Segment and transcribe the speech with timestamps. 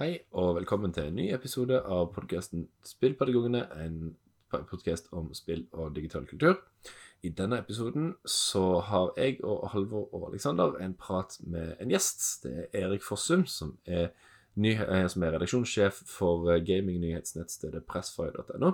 [0.00, 4.14] Hei, og velkommen til en ny episode av podkasten Spillpedagogene, en
[4.48, 6.54] podkast om spill og digital kultur.
[7.20, 12.24] I denne episoden så har jeg og Halvor og Aleksander en prat med en gjest.
[12.46, 14.08] Det er Erik Fossum, som er,
[14.56, 18.72] eh, som er redaksjonssjef for eh, gamingnyhetsnettstedet pressfire.no.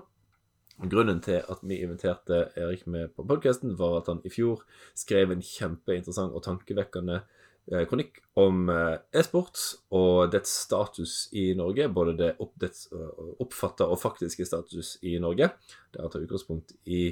[0.78, 4.62] Grunnen til at vi inviterte Erik med på podkasten, var at han i fjor
[4.94, 7.24] skrev en kjempeinteressant og tankevekkende
[7.66, 9.58] kronikk om eh, e-sport
[9.96, 11.88] og dets status i Norge.
[11.92, 15.50] Både det opp, dets eh, oppfatta og faktiske status i Norge.
[15.92, 17.08] Det tar utgangspunkt i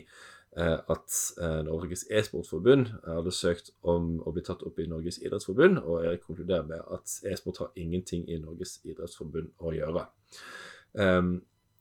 [0.55, 1.11] at
[1.66, 6.62] Norges e-sportforbund hadde søkt om å bli tatt opp i Norges idrettsforbund, og Erik konkluderer
[6.69, 10.05] med at e-sport har ingenting i Norges idrettsforbund å gjøre.
[10.95, 11.33] Um,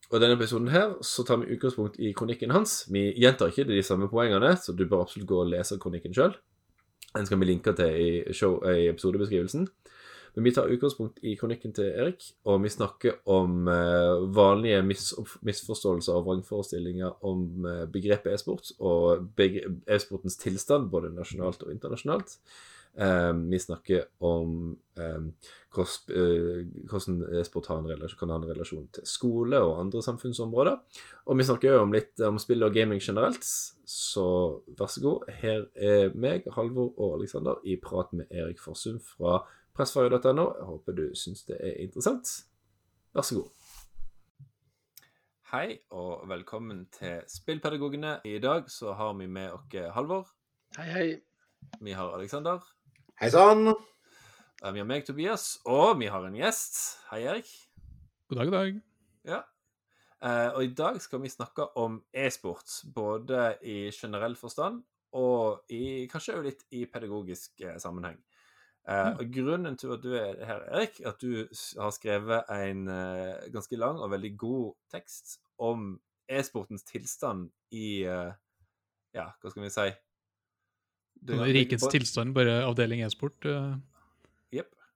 [0.10, 2.84] og denne episoden her så tar vi utgangspunkt i kronikken hans.
[2.90, 6.34] Vi gjentar ikke de samme poengene, så du bør absolutt gå og lese kronikken sjøl.
[7.14, 9.68] Den skal vi linke til i, show, i episodebeskrivelsen.
[10.34, 15.12] Men vi tar utgangspunkt i kronikken til Erik, og vi snakker om uh, vanlige mis
[15.46, 22.40] misforståelser og vrangforestillinger om uh, begrepet e-sport og e-sportens tilstand, både nasjonalt og internasjonalt.
[22.94, 25.30] Um, vi snakker om um,
[25.74, 30.78] hvordan e-sport kan ha en relasjon til skole og andre samfunnsområder.
[31.26, 33.42] Og vi snakker jo om litt om spill og gaming generelt,
[33.90, 34.28] så
[34.78, 35.26] vær så god.
[35.42, 39.42] Her er meg, Halvor og Aleksander i prat med Erik Forsum fra
[39.74, 40.48] pressfire.no.
[40.60, 42.30] Jeg håper du syns det er interessant.
[43.18, 43.50] Vær så god.
[45.54, 48.20] Hei og velkommen til Spillpedagogene.
[48.26, 50.30] I dag så har vi med oss Halvor.
[50.78, 51.10] Hei, hei.
[51.82, 52.73] Vi har Aleksander.
[53.24, 53.70] Hei sann.
[54.60, 56.76] Vi har meg, Tobias, og vi har en gjest.
[57.08, 57.48] Hei, Erik.
[58.28, 58.82] God dag, god dag.
[59.30, 59.38] Ja.
[60.20, 64.84] Uh, og i dag skal vi snakke om e-sport, både i generell forstand
[65.16, 68.20] og i, kanskje også litt i pedagogisk uh, sammenheng.
[68.84, 71.46] Uh, og Grunnen til at du er her, Erik, at du
[71.80, 72.84] har skrevet en
[73.56, 75.94] ganske lang og veldig god tekst om
[76.28, 79.94] e-sportens tilstand i Ja, hva skal vi si
[81.28, 83.46] Rikets tilstand, bare avdeling e-sport?
[84.54, 84.74] Jepp.
[84.74, 84.90] Uh...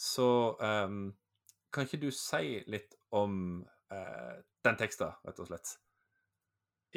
[0.00, 0.26] Så
[0.58, 1.14] um,
[1.72, 3.62] kan ikke du si litt om
[3.94, 4.34] uh,
[4.66, 5.76] den teksten, rett og slett?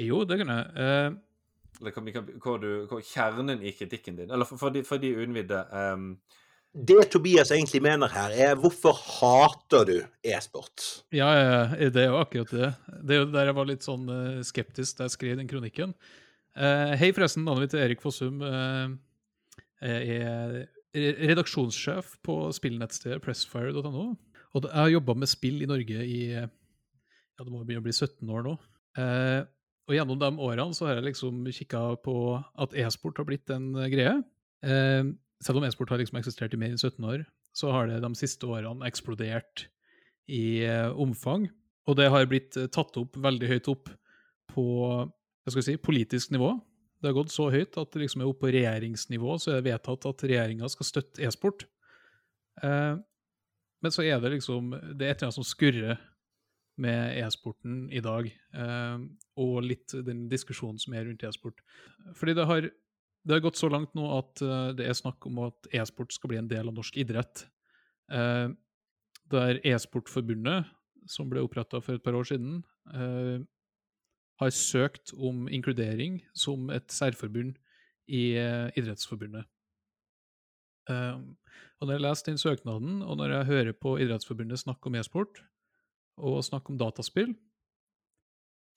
[0.01, 0.65] Jo, det kan jeg.
[0.73, 1.21] Uh...
[1.77, 4.33] Eller kan, kan, hva, du, hva kjernen i kritikken din?
[4.33, 6.11] Eller for, for, de, for de unnvidde um...
[6.77, 9.95] Det Tobias egentlig mener her, er hvorfor hater du
[10.29, 10.83] e-sport?
[11.15, 11.29] Ja,
[11.73, 12.67] det er jo akkurat det.
[13.01, 14.03] Det er jo der jeg var litt sånn
[14.45, 15.95] skeptisk da jeg skrev den kronikken.
[16.57, 17.43] Uh, hei, forresten.
[17.45, 18.39] Navnet mitt er Erik Fossum.
[18.41, 18.95] Uh,
[19.77, 24.07] jeg er redaksjonssjef på spillnettstedet pressfire.no.
[24.57, 26.47] Og jeg har jobba med spill i Norge i ja,
[27.43, 28.55] det må begynne å bli 17 år nå.
[28.97, 29.45] Uh,
[29.87, 32.15] og gjennom de årene så har jeg liksom kikka på
[32.57, 34.17] at e-sport har blitt en greie.
[35.39, 37.21] selv om e-sport har liksom eksistert i mer enn 17 år,
[37.55, 39.67] så har det de siste årene eksplodert
[40.27, 41.45] i omfang.
[41.87, 43.93] Og det har blitt tatt opp veldig høyt opp
[44.51, 44.67] på
[45.47, 46.51] hva skal vi si, politisk nivå.
[46.99, 50.07] Det har gått så høyt at liksom er oppe på regjeringsnivå så er det vedtatt
[50.09, 51.63] at regjeringa skal støtte e-sport.
[52.65, 52.97] Eh,
[53.85, 56.01] men så er det liksom Det er et eller annet som skurrer
[56.83, 58.97] med e-sporten i dag, eh,
[59.39, 61.63] og litt den diskusjonen som er rundt e-sport.
[62.17, 65.45] Fordi det har, det har, gått så langt nå at uh, det er snakk om
[65.47, 67.47] at e-sport skal bli en del av norsk idrett.
[68.13, 68.49] Eh,
[69.31, 70.69] der e-sportforbundet,
[71.07, 72.61] som ble oppretta for et par år siden,
[72.93, 73.41] eh,
[74.37, 77.55] har søkt om inkludering som et særforbund
[78.07, 79.47] i uh, Idrettsforbundet.
[80.87, 81.35] Um,
[81.79, 85.41] og når jeg leser den søknaden, og når jeg hører på Idrettsforbundet snakke om e-sport
[86.17, 87.33] og snakke om dataspill,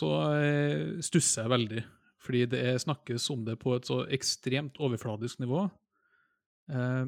[0.01, 1.85] så uh, stusser jeg veldig.
[2.21, 5.63] Fordi det snakkes om det på et så ekstremt overfladisk nivå.
[6.69, 7.07] Eh,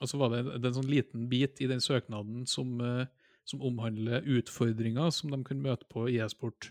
[0.00, 2.80] og så var det, det en sånn liten bit i den søknaden som,
[3.44, 6.70] som omhandler utfordringer som de kunne møte på i e-sport.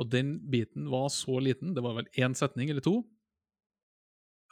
[0.00, 3.02] Og den biten var så liten, det var vel én setning eller to.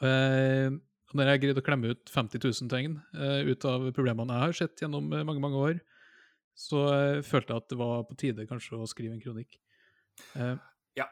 [0.05, 0.69] Eh,
[1.17, 4.59] når jeg greide å klemme ut 50 000 tegn eh, ut av problemene jeg har
[4.59, 5.79] sett gjennom eh, mange mange år,
[6.59, 9.57] så eh, følte jeg at det var på tide kanskje å skrive en kronikk.
[10.35, 10.53] Eh,
[10.99, 11.07] ja,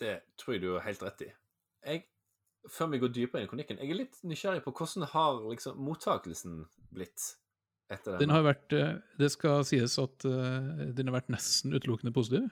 [0.00, 1.30] det tror jeg du har helt rett i.
[1.88, 2.04] Jeg,
[2.70, 5.82] før vi går dypere inn i kronikken, jeg er litt nysgjerrig på hvordan har liksom
[5.82, 6.62] mottakelsen
[6.94, 7.32] blitt?
[7.90, 12.46] Den har vært, eh, Det skal sies at den har vært nesten utelukkende positiv.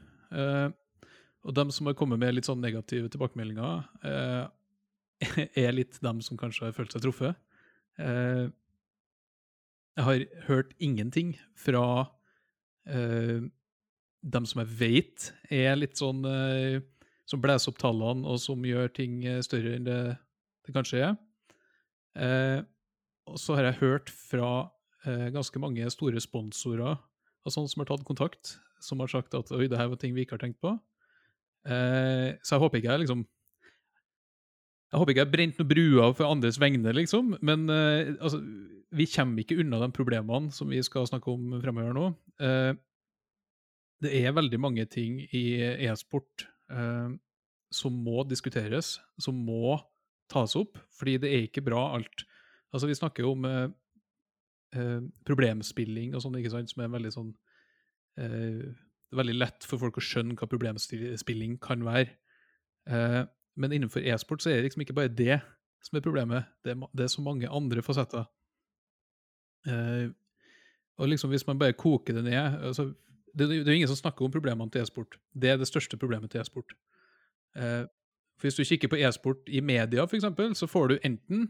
[1.46, 6.38] Og dem som har kommet med litt sånn negative tilbakemeldinger, eh, er litt dem som
[6.40, 7.38] kanskje har følt seg truffet.
[7.98, 8.48] Eh,
[9.98, 11.84] jeg har hørt ingenting fra
[12.86, 13.42] eh,
[14.22, 16.78] dem som jeg vet er litt sånn eh,
[17.28, 19.98] Som blæser opp tallene, og som gjør ting eh, større enn det,
[20.64, 21.16] det kanskje er.
[22.16, 22.60] Eh,
[23.28, 24.70] og så har jeg hørt fra
[25.08, 29.68] ganske mange store sponsorer og sånn som har tatt kontakt, som har sagt at oi,
[29.70, 30.72] det her var ting vi ikke har tenkt på.
[31.66, 33.24] Eh, så jeg håper ikke jeg liksom
[34.88, 37.34] Jeg håper ikke jeg har brent noen bruer for andres vegne, liksom.
[37.44, 38.40] Men eh, altså,
[38.96, 42.06] vi kommer ikke unna de problemene som vi skal snakke om fremover nå.
[42.40, 42.72] Eh,
[44.00, 45.44] det er veldig mange ting i
[45.90, 47.10] e-sport eh,
[47.74, 49.76] som må diskuteres, som må
[50.32, 52.24] tas opp, fordi det er ikke bra alt.
[52.72, 53.68] Altså, vi snakker jo om eh,
[54.78, 57.32] eh, problemspilling og sånn, ikke sant, som er veldig sånn
[59.10, 62.16] eh, Veldig lett for folk å skjønne hva problemspilling kan være.
[62.88, 63.22] Eh,
[63.58, 65.40] men innenfor e-sport så er det liksom ikke bare det
[65.84, 68.26] som er problemet, det er, det er så mange andre fasetter.
[69.66, 70.08] Eh,
[70.98, 72.88] og liksom hvis man bare koker det ned altså,
[73.34, 75.18] det, det er jo ingen som snakker om problemene til e-sport.
[75.34, 76.74] Det er det største problemet til e-sport.
[77.56, 77.84] Eh,
[78.38, 81.48] for Hvis du kikker på e-sport i media, eksempel, så får du enten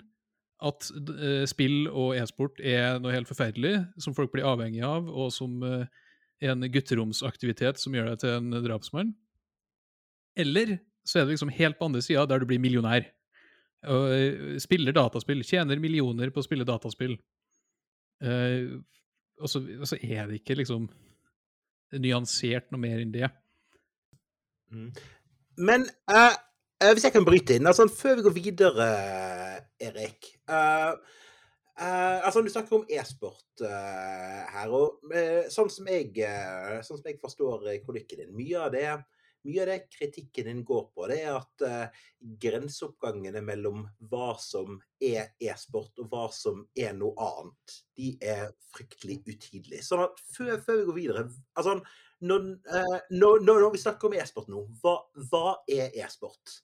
[0.65, 0.91] at
[1.23, 5.63] eh, spill og e-sport er noe helt forferdelig, som folk blir avhengig av, og som
[5.63, 5.87] eh, er
[6.45, 9.15] en gutteromsaktivitet som gjør deg til en drapsmann.
[10.39, 13.07] Eller så er det liksom helt på andre sida, der du blir millionær.
[13.89, 17.17] Og eh, spiller dataspill, tjener millioner på å spille dataspill.
[18.19, 18.81] Uh,
[19.39, 20.89] og, så, og, så, er det ikke liksom
[22.03, 23.29] nyansert noe mer enn det.
[24.75, 24.89] Mm.
[25.63, 26.35] Men uh,
[26.83, 28.89] hvis jeg kan bryte inn, altså før vi går videre,
[29.87, 30.99] Erik uh,
[31.79, 34.73] Uh, altså, Du snakker om e-sport uh, her.
[34.75, 36.11] og uh, sånn, som jeg,
[36.83, 38.89] sånn som jeg forstår kronikken din, mye av det
[39.47, 41.93] mye av det kritikken din går på, det er at
[42.43, 49.21] grenseoppgangene mellom hva som er e-sport og hva som er noe annet, de er fryktelig
[49.23, 49.87] utydelige.
[49.87, 51.25] Sånn at før, før vi går videre
[51.55, 51.79] altså,
[52.19, 52.51] når,
[53.15, 54.99] når, når vi snakker om e-sport nå, hva,
[55.31, 56.59] hva er e-sport?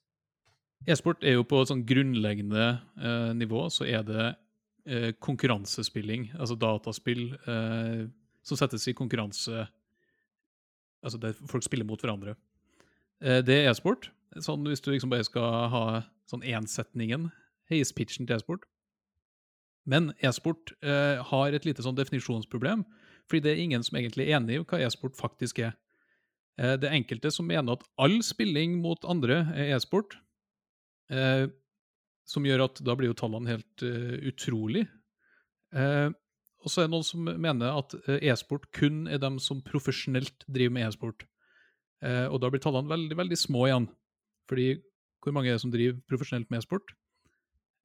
[0.85, 2.73] E-sport er jo på et sånn grunnleggende
[3.39, 4.33] nivå, så er det
[4.87, 8.05] eh, konkurransespilling, altså dataspill eh,
[8.45, 9.67] som settes i konkurranse
[11.05, 12.33] Altså der folk spiller mot hverandre.
[13.21, 14.07] Eh, det er e-sport.
[14.41, 15.83] Sånn hvis du liksom bare skal ha
[16.25, 17.27] sånn ensetningen,
[17.69, 18.65] heispitchen til e-sport.
[19.85, 22.81] Men e-sport eh, har et lite sånn definisjonsproblem,
[23.29, 25.75] fordi det er ingen som egentlig er enig i hva e-sport faktisk er.
[26.57, 30.17] Eh, det er enkelte som mener at all spilling mot andre er e-sport.
[31.13, 31.45] Eh,
[32.25, 34.85] som gjør at da blir jo tallene helt uh, utrolig.
[35.75, 36.09] Uh,
[36.65, 40.47] og så er det noen som mener at uh, e-sport kun er dem som profesjonelt
[40.49, 41.27] driver med e-sport.
[42.05, 43.85] og da blir tallene veldig, veldig små igjen.
[44.49, 44.65] Fordi
[45.23, 46.91] hvor mange er det som driver profesjonelt med e-sport?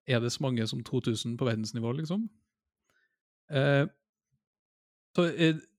[0.09, 2.27] Er det så mange som 2000 på verdensnivå, liksom?
[5.17, 5.25] så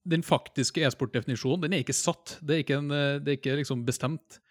[0.03, 2.39] den faktiske e-sportdefinisjonen den er ikke satt.
[2.41, 2.89] Det er ikke, en,
[3.23, 4.41] det er ikke liksom bestemt.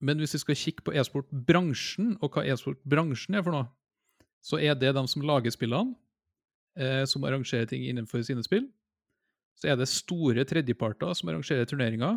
[0.00, 3.68] Men hvis vi skal kikke på e-sportbransjen, og hva e-sportbransjen er for noe,
[4.40, 5.92] så er det de som lager spillene,
[6.80, 8.64] eh, som arrangerer ting innenfor sine spill.
[9.60, 12.16] Så er det store tredjeparter som arrangerer turneringer,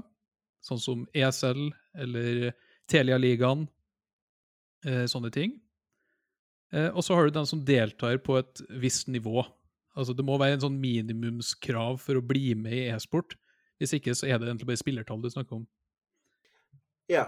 [0.63, 1.65] sånn som ESL
[1.99, 2.53] eller
[2.87, 3.67] Telia-ligaen,
[4.87, 5.59] eh, sånne ting.
[6.71, 9.43] Eh, og så har du de som deltar på et visst nivå.
[9.93, 13.35] Altså Det må være en sånn minimumskrav for å bli med i e-sport.
[13.77, 15.67] Hvis ikke så er det egentlig bare spillertall du snakker om.
[17.11, 17.27] Ja,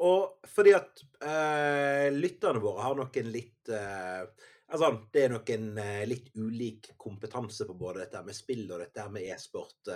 [0.00, 4.24] og fordi at eh, lytterne våre har noen litt eh,
[4.70, 8.78] Altså, det er nok en uh, litt ulik kompetanse på både dette med spill og
[8.78, 9.90] dette med e-sport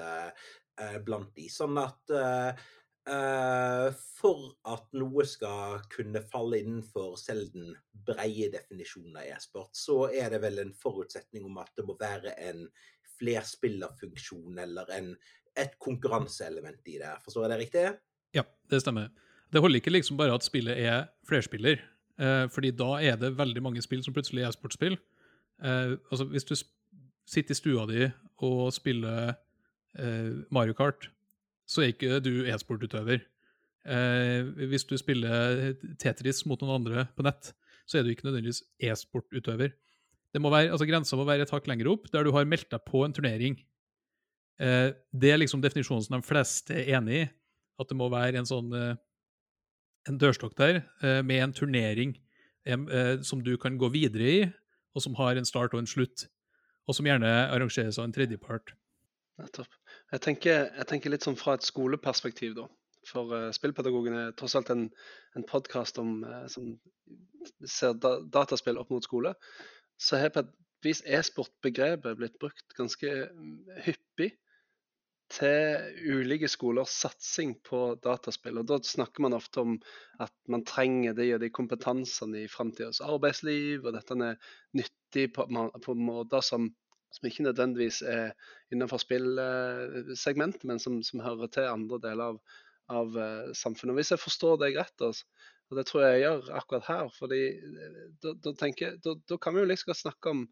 [1.07, 1.45] blant de.
[1.47, 2.11] Sånn at
[4.03, 4.41] for
[4.75, 7.71] at noe skal kunne falle innenfor selv den
[8.09, 12.35] breie definisjonen av e-sport, så er det vel en forutsetning om at det må være
[12.49, 12.65] en
[13.19, 15.13] flerspillerfunksjon eller en,
[15.55, 17.15] et konkurranseelement i det.
[17.23, 17.85] Forstår jeg det riktig?
[18.35, 19.13] Ja, det stemmer.
[19.55, 21.83] Det holder ikke liksom bare at spillet er flerspiller,
[22.19, 24.99] eh, fordi da er det veldig mange spill som plutselig er sportsspill.
[25.63, 26.57] Eh, altså, hvis du
[27.25, 28.09] sitter i stua di
[28.43, 29.37] og spiller
[29.95, 31.09] eh, Mario Kart,
[31.67, 33.23] så er ikke du e-sportutøver.
[33.85, 37.53] Eh, hvis du spiller Tetris mot noen andre på nett,
[37.87, 39.75] så er du ikke nødvendigvis e-sportutøver.
[40.35, 43.15] Altså, Grensa må være et hakk lenger opp, der du har meldt deg på en
[43.15, 43.59] turnering.
[44.59, 47.27] Eh, det er liksom definisjonen som de fleste er enig i.
[47.79, 48.97] At det må være en sånn eh,
[50.09, 52.15] en dørstokk der eh, med en turnering
[52.67, 54.47] eh, som du kan gå videre i,
[54.95, 56.27] og som har en start og en slutt,
[56.87, 58.75] og som gjerne arrangeres av en tredjepart.
[59.41, 59.71] Nettopp.
[60.13, 62.69] Jeg tenker, jeg tenker litt sånn fra et skoleperspektiv, da.
[63.09, 64.87] For uh, Spillpedagogen er tross alt en,
[65.37, 66.71] en podkast uh, som
[67.69, 69.35] ser da, dataspill opp mot skole.
[70.01, 73.59] Så har på et vis e-sport-begrepet blitt brukt ganske mm,
[73.89, 74.31] hyppig
[75.35, 78.61] til ulike skolers satsing på dataspill.
[78.61, 79.77] Og Da snakker man ofte om
[80.23, 84.39] at man trenger de og de kompetansene i framtidas arbeidsliv, og dette er
[84.79, 85.47] nyttig på,
[85.85, 86.69] på måter som,
[87.15, 88.35] som ikke nødvendigvis er
[88.73, 92.41] innenfor spillsegmentet, men som, som, hører til andre deler av,
[93.03, 93.19] av
[93.55, 93.95] samfunnet.
[93.95, 95.27] Og Hvis jeg forstår deg rett, altså,
[95.71, 97.41] og det tror jeg jeg gjør akkurat her, fordi
[98.23, 100.45] da, da kan vi jo liksom snakke om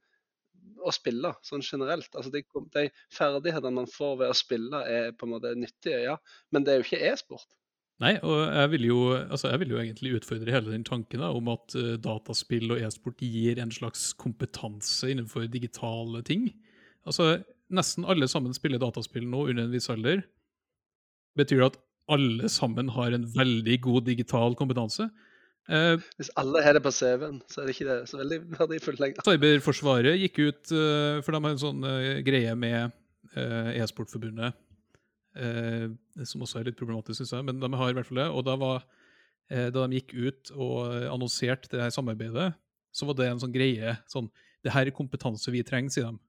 [0.82, 2.10] å spille, sånn generelt.
[2.18, 2.42] Altså de,
[2.74, 6.16] de, ferdighetene man får ved å spille, er på en måte nyttige, ja.
[6.54, 7.46] Men det er jo ikke e-sport.
[8.02, 11.28] Nei, og jeg vil, jo, altså jeg vil jo egentlig utfordre hele den tanken da,
[11.30, 16.48] om at uh, dataspill og e-sport gir en slags kompetanse innenfor digitale ting.
[17.06, 17.36] Altså,
[17.72, 20.26] Nesten alle sammen spiller dataspill nå under en viss alder.
[21.38, 21.78] Betyr det at
[22.12, 25.06] alle sammen har en veldig god digital kompetanse?
[25.70, 29.02] Uh, Hvis alle har det på CV-en, så er det ikke det så veldig verdifullt
[29.02, 29.22] lenger.
[29.28, 31.86] Cyberforsvaret gikk ut, uh, for de har en sånn
[32.26, 32.98] greie med
[33.32, 34.58] e-sportforbundet
[36.28, 37.44] som også er litt problematisk, syns jeg.
[37.48, 38.26] Men de har i hvert fall det.
[38.36, 38.82] Og da, var,
[39.48, 42.50] da de gikk ut og annonserte det her samarbeidet,
[42.92, 44.28] så var det en sånn greie sånn
[44.60, 46.20] Det her er kompetanse vi trenger, sier de.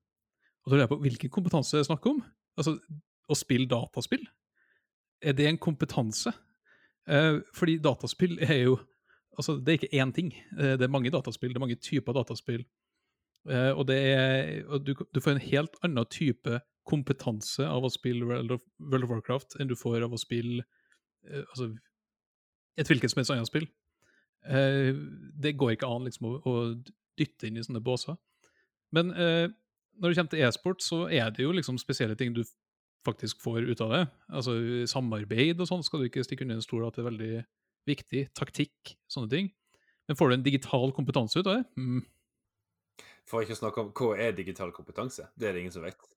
[0.64, 2.24] Og da lurer jeg på hvilken kompetanse det er snakk om?
[2.56, 2.78] Altså,
[3.28, 4.24] å spille dataspill?
[5.20, 6.32] Er det en kompetanse?
[7.60, 8.80] Fordi dataspill er jo
[9.38, 10.34] Altså, det er ikke én ting.
[10.58, 12.66] Eh, det er mange dataspill, det er mange typer dataspill.
[13.50, 18.28] Eh, og, er, og du, du, får en helt annen type kompetanse av å spille
[18.28, 21.70] World of, Warcraft enn du får av å spille uh, altså,
[22.76, 23.68] et hvilket som helst annet spill.
[24.44, 26.54] Det går ikke an liksom, å, å,
[27.16, 28.18] dytte inn i sånne båser.
[28.92, 32.42] Men når det kommer til e-sport, så er det jo liksom spesielle ting du
[33.08, 34.02] faktisk får ut av det.
[34.34, 34.58] Altså
[34.90, 37.32] Samarbeid og sånn skal du ikke stikke under en stol at det er veldig
[37.90, 38.28] viktig.
[38.38, 39.54] Taktikk, sånne ting.
[40.08, 41.64] Men får du en digital kompetanse ut av det?
[41.80, 42.04] Mm.
[43.30, 45.30] For ikke å snakke om hva er digital kompetanse?
[45.40, 46.00] Det er det ingen som vet.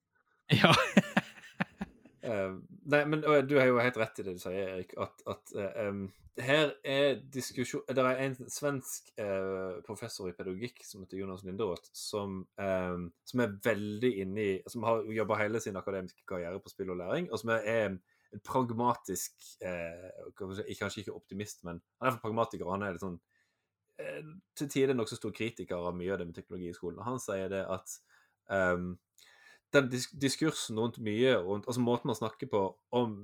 [0.54, 0.70] Ja.
[2.22, 2.52] uh,
[2.86, 5.54] nei, men uh, du har jo helt rett i det du sier, Erik, at, at
[5.58, 6.04] uh, um,
[6.38, 9.08] her er diskusjon Det er en svensk
[9.86, 12.42] professor i pedagogikk som heter Jonas Linderoth, som,
[13.24, 17.00] som er veldig inne i Som har jobba hele sin akademiske karriere på spill og
[17.00, 17.96] læring, og som er, er
[18.44, 19.32] pragmatisk
[20.36, 22.66] Kanskje ikke optimist, men han er pragmatiker.
[22.66, 23.18] og han er litt sånn
[24.56, 27.00] til tider nokså stor kritiker av mye av det med teknologi i skolen.
[27.06, 27.94] Han sier det at
[28.52, 28.90] um,
[29.74, 32.62] den disk diskursen rundt mye rundt, altså måten man snakker på
[32.96, 33.16] om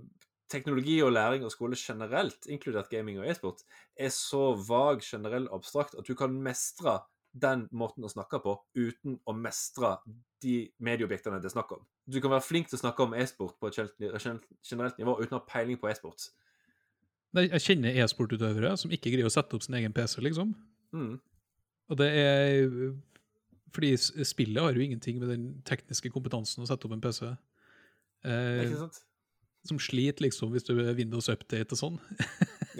[0.52, 3.62] teknologi og læring og skole generelt, inkludert gaming og e-sport,
[3.96, 6.98] er så vag, generell, abstrakt at du kan mestre
[7.32, 9.94] den måten å snakke på uten å mestre
[10.44, 11.82] de medieobjektene det er snakk om.
[12.04, 15.40] Du kan være flink til å snakke om e-sport på et generelt nivå uten å
[15.40, 16.28] ha peiling på e-sport.
[17.38, 20.52] Jeg kjenner e-sportutøvere som ikke greier å sette opp sin egen PC, liksom.
[20.92, 21.14] Mm.
[21.88, 22.66] Og det er
[23.72, 23.94] fordi
[24.28, 27.30] spillet har jo ingenting med den tekniske kompetansen å sette opp en PC.
[28.28, 28.74] Eh,
[29.64, 31.98] som sliter, liksom, hvis du er Windows Update og sånn.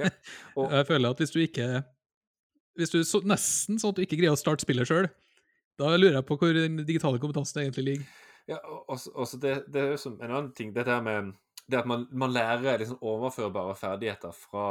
[0.01, 0.11] ja.
[0.59, 0.69] og...
[0.77, 1.69] Jeg føler at hvis du ikke
[2.79, 5.09] Hvis du så, nesten sånn at du ikke greier å starte spillet sjøl,
[5.81, 8.11] da lurer jeg på hvor den digitale kompetansen egentlig ligger.
[8.51, 8.59] Ja,
[8.91, 11.33] også, også det, det, er jo som en annen ting, dette her med
[11.71, 14.67] det at man, man lærer liksom overførbare ferdigheter fra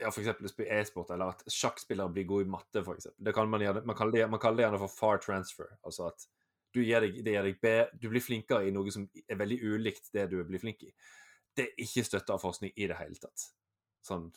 [0.00, 0.56] ja, f.eks.
[0.60, 3.08] e-sport, eller at sjakkspillere blir gode i matte, f.eks.
[3.20, 5.70] Man, man, man, kaller det, man kaller det gjerne for far transfer.
[5.86, 6.26] Altså at
[6.74, 10.42] du, deg, deg be, du blir flinkere i noe som er veldig ulikt det du
[10.44, 10.92] blir flink i.
[11.56, 13.46] Det er ikke støtta av forskning i det hele tatt.
[14.04, 14.28] Sånn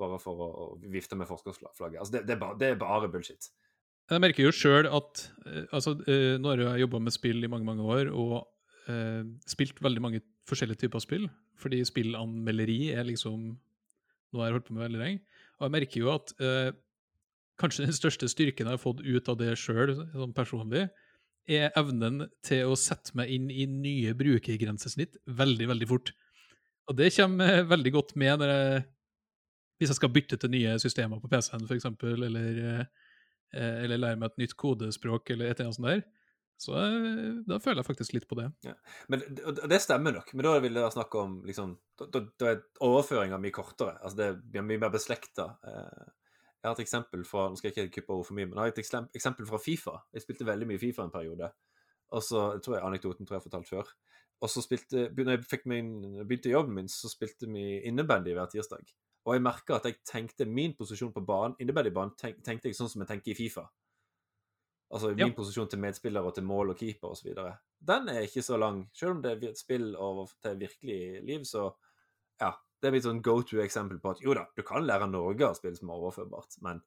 [0.00, 2.00] bare for å, vifte med forskerflagget.
[2.00, 3.50] Altså, det, det, er bare, det, er bare, bullshit.
[4.10, 7.50] Jeg merker jo sjøl at eh, altså, eh, Nå har jeg jobba med spill i
[7.52, 8.40] mange mange år og
[8.90, 11.28] eh, spilt veldig mange forskjellige typer spill.
[11.60, 13.52] Fordi spillanmelderi er liksom
[14.30, 15.22] noe jeg har holdt på med veldig lenge.
[15.58, 16.72] Og jeg merker jo at eh,
[17.60, 20.88] kanskje den største styrken jeg har fått ut av det sjøl, sånn personlig,
[21.50, 26.12] er evnen til å sette meg inn i nye brukergrensesnitt veldig, veldig fort.
[26.90, 28.82] Og det kommer veldig godt med når jeg,
[29.80, 34.30] hvis jeg skal bytte til nye systemer på PC-en, f.eks., eller, eh, eller lære meg
[34.30, 36.02] et nytt kodespråk, eller et eller annet sånt der.
[36.60, 38.50] Så eh, da føler jeg faktisk litt på det.
[38.66, 38.74] Ja.
[39.08, 41.72] Men Det stemmer nok, men da vil det være snakk om liksom,
[42.02, 43.96] da, da er overføringa mye kortere.
[44.02, 45.48] altså Det blir mye mer beslekta.
[45.64, 46.12] Eh,
[46.60, 48.66] jeg har et eksempel fra nå skal jeg ikke kuppe over for mye, men jeg
[48.66, 49.96] har et eksempel fra Fifa.
[50.12, 51.48] Jeg spilte veldig mye Fifa en periode.
[52.12, 53.94] Og så jeg tror jeg anekdoten tror jeg har fortalt før.
[54.40, 55.88] Og så spilte, når jeg fikk min,
[56.24, 58.84] begynte jobben min, så spilte vi innebandy hver tirsdag.
[59.26, 63.02] Og jeg merka at jeg tenkte min posisjon på banen, innebandybanen, tenkte jeg sånn som
[63.04, 63.66] jeg tenker i Fifa.
[64.90, 67.30] Altså min posisjon til medspiller og til mål og keeper osv.
[67.86, 68.82] Den er ikke så lang.
[68.96, 71.68] Selv om det er et spill over til virkelig liv, så
[72.40, 72.54] ja.
[72.80, 75.56] Det er mitt sånn go to-eksempel på at jo da, du kan lære Norge å
[75.56, 76.80] spille som er overførbart, men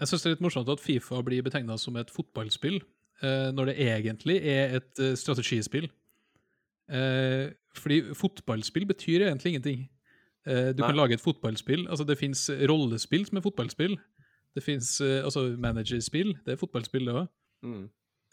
[0.00, 2.80] Jeg syns det er litt morsomt at Fifa blir betegna som et fotballspill,
[3.20, 5.90] eh, når det egentlig er et eh, strategispill.
[6.88, 9.84] Eh, fordi fotballspill betyr egentlig ingenting.
[10.46, 10.88] Eh, du Nei.
[10.90, 11.86] kan lage et fotballspill.
[11.88, 13.98] Altså, det fins rollespill som er fotballspill.
[14.54, 16.36] Det fins uh, altså managerspill.
[16.46, 17.30] Det er fotballspill, det òg.
[17.66, 17.84] Mm.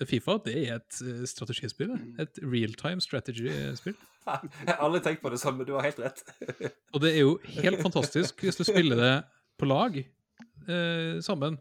[0.09, 1.91] Fifa det er et eh, strategispill.
[2.21, 3.97] Et real-time strategy-spill.
[4.27, 6.23] Jeg har aldri tenkt på det sånn, men du har helt rett.
[6.95, 9.13] Og det er jo helt fantastisk hvis du spiller det
[9.61, 11.59] på lag eh, sammen.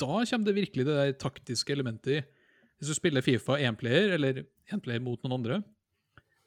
[0.00, 2.22] Da kommer det virkelig det der taktiske elementet i.
[2.80, 5.60] Hvis du spiller Fifa én player, eller én player mot noen andre,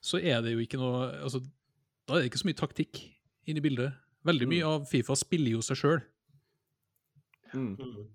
[0.01, 1.39] så er det jo ikke noe altså,
[2.05, 2.99] Da er det ikke så mye taktikk
[3.45, 3.95] inn i bildet.
[4.25, 5.99] Veldig mye av Fifa spiller jo seg sjøl.
[7.53, 7.75] Mm.
[7.77, 8.07] Mm.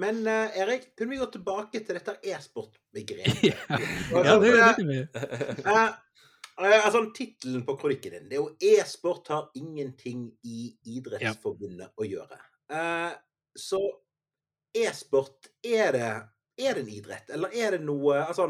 [0.00, 3.42] Men uh, Erik, kunne vi gå tilbake til dette e-sport-begrepet?
[3.48, 5.00] ja, det, det kan vi.
[5.64, 5.88] Uh,
[6.60, 12.40] altså, Tittelen på kronikken din det er jo 'E-sport har ingenting i Idrettsforbundet å gjøre'.
[12.70, 13.12] Eh,
[13.58, 13.80] så
[14.74, 16.10] e-sport, er det,
[16.60, 18.46] er det en idrett, eller er det noe altså,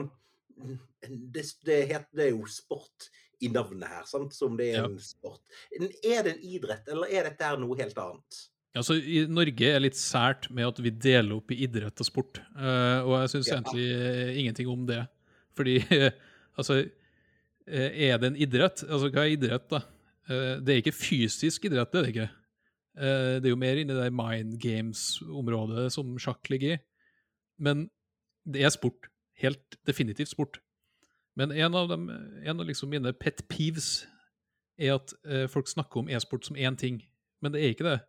[1.01, 3.09] det, det, heter, det er jo sport
[3.41, 4.35] i navnet her, sant?
[4.37, 4.85] som det er Ja.
[4.85, 5.41] en sport.
[6.05, 8.41] Er det en idrett, eller er dette her noe helt annet?
[8.77, 12.39] Altså, i Norge er litt sært med at vi deler opp i idrett og sport.
[12.55, 13.57] Uh, og jeg syns Ja.
[13.59, 15.09] egentlig eh, ingenting om det.
[15.59, 15.81] Fordi
[16.59, 16.77] altså
[17.67, 18.85] eh, Er det en idrett?
[18.87, 19.83] Altså, hva er idrett, da?
[20.31, 22.31] Uh, det er ikke fysisk idrett, det er det ikke.
[23.01, 26.81] Uh, det er jo mer inni det mind games-området som sjakk ligger i.
[27.59, 27.89] Men
[28.47, 29.09] det er sport.
[29.41, 30.61] Helt definitivt sport.
[31.41, 32.09] Men en av, dem,
[32.45, 34.03] en av liksom mine pet peeves
[34.77, 36.99] er at eh, folk snakker om e-sport som én ting,
[37.41, 38.01] men det er ikke det.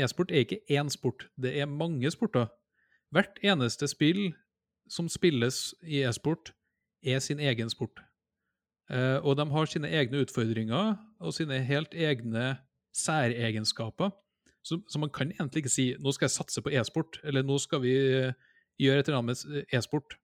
[0.00, 2.48] E-sport er ikke én sport, det er mange sporter.
[3.12, 4.30] Hvert eneste spill
[4.88, 6.54] som spilles i e-sport,
[7.04, 8.00] er sin egen sport.
[8.90, 12.56] Eh, og de har sine egne utfordringer og sine helt egne
[12.96, 14.10] særegenskaper.
[14.64, 17.58] Så, så man kan egentlig ikke si 'nå skal jeg satse på e-sport', eller 'nå
[17.58, 18.32] skal vi eh,
[18.78, 20.18] gjøre et eller annet med e-sport'.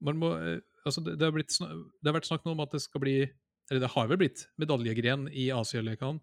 [0.00, 2.82] Man må, eh, altså det, det, har blitt, det har vært snakk om at det
[2.84, 3.18] skal bli
[3.68, 6.22] Eller det har vel blitt medaljegren i Asialekene.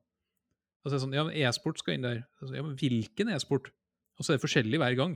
[0.81, 2.23] Og så er det sånn, ja, men e-sport skal inn der.
[2.41, 3.69] Altså, ja, men hvilken e-sport?
[4.17, 5.13] Og så er det forskjellig hver gang.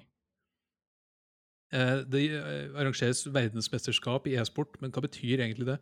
[1.73, 5.79] Eh, det eh, arrangeres verdensmesterskap i e-sport, men hva betyr egentlig det?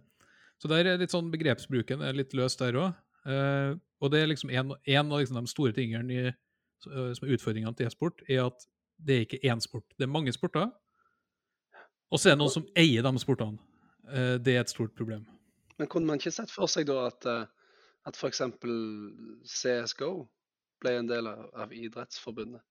[0.59, 2.97] Så der er litt sånn begrepsbruken er litt løs der òg.
[3.27, 7.27] Eh, og det er liksom en, en av liksom de store tingene i, eh, som
[7.27, 9.87] er utfordringene til e-sport, er at det er ikke én sport.
[9.97, 10.71] Det er mange sporter.
[12.11, 13.59] Og så er det noen som eier de sportene.
[14.07, 15.25] Eh, det er et stort problem.
[15.77, 17.43] Men kunne man ikke sett for seg da at, eh,
[18.07, 18.41] at f.eks.
[19.57, 20.11] CSGO
[20.81, 22.63] ble en del av, av Idrettsforbundet?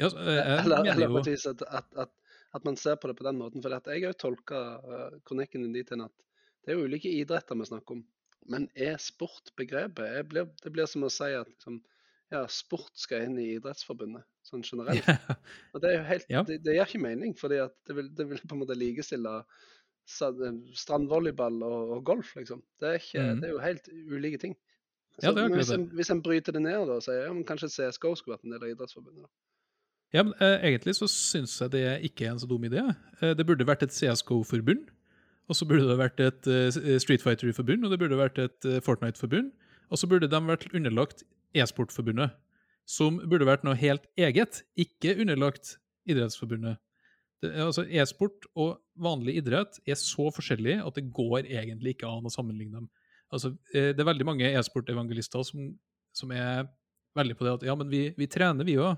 [0.00, 1.92] Ja, eh, Eller, eller på et vis at, at,
[2.56, 3.62] at, man ser på det på den måten.
[3.64, 4.64] For at jeg har jo tolka
[5.28, 6.14] kronikken din dit hen at
[6.62, 8.04] det er jo ulike idretter vi snakker om.
[8.50, 11.82] Men er sport-begrepet jeg blir, Det blir som å si at liksom,
[12.32, 15.08] ja, sport skal inn i Idrettsforbundet, sånn generelt.
[15.72, 16.42] Og det helt, Ja.
[16.48, 19.42] det, det gir ikke mening, for det det vil på en måte likestille
[20.08, 22.62] strandvolleyball og, og golf, liksom.
[22.82, 23.40] Det er, ikke, mm.
[23.40, 24.56] det er jo helt ulike ting.
[25.20, 27.44] Ja, det er hvis, en, hvis en bryter det ned da, og sier ja, men
[27.46, 29.28] kanskje CSGO skulle vært en del av Idrettsforbundet.
[29.28, 29.32] da.
[30.12, 32.82] Ja, men eh, Egentlig så syns jeg det ikke er en så dum idé.
[33.20, 34.90] Eh, det burde vært et CSGO-forbund.
[35.50, 38.78] Og så burde det vært et uh, Street Fighter-forbund, og det burde vært et uh,
[38.84, 39.50] Fortnite-forbund.
[39.92, 41.24] Og så burde de vært underlagt
[41.56, 42.34] e-sportforbundet,
[42.88, 45.76] som burde vært noe helt eget, ikke underlagt
[46.10, 46.80] Idrettsforbundet.
[47.42, 52.26] Det, altså E-sport og vanlig idrett er så forskjellig at det går egentlig ikke an
[52.26, 52.88] å sammenligne dem.
[53.32, 55.70] Altså, eh, det er veldig mange e-sportevangelister som,
[56.14, 56.66] som er
[57.18, 58.92] veldig på det at ja, men vi, vi trener, vi òg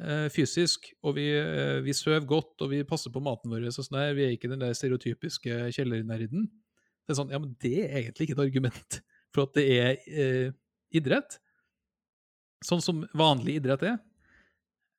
[0.00, 3.68] eh, fysisk, og vi, eh, vi sover godt, og vi passer på maten vår.
[3.70, 4.00] og sånn.
[4.16, 6.48] Vi er ikke den der stereotypiske kjellernerden.
[7.04, 9.00] Det er sånn, ja, men det er egentlig ikke et argument
[9.34, 10.52] for at det er eh,
[10.94, 11.38] idrett.
[12.64, 13.98] Sånn som vanlig idrett er.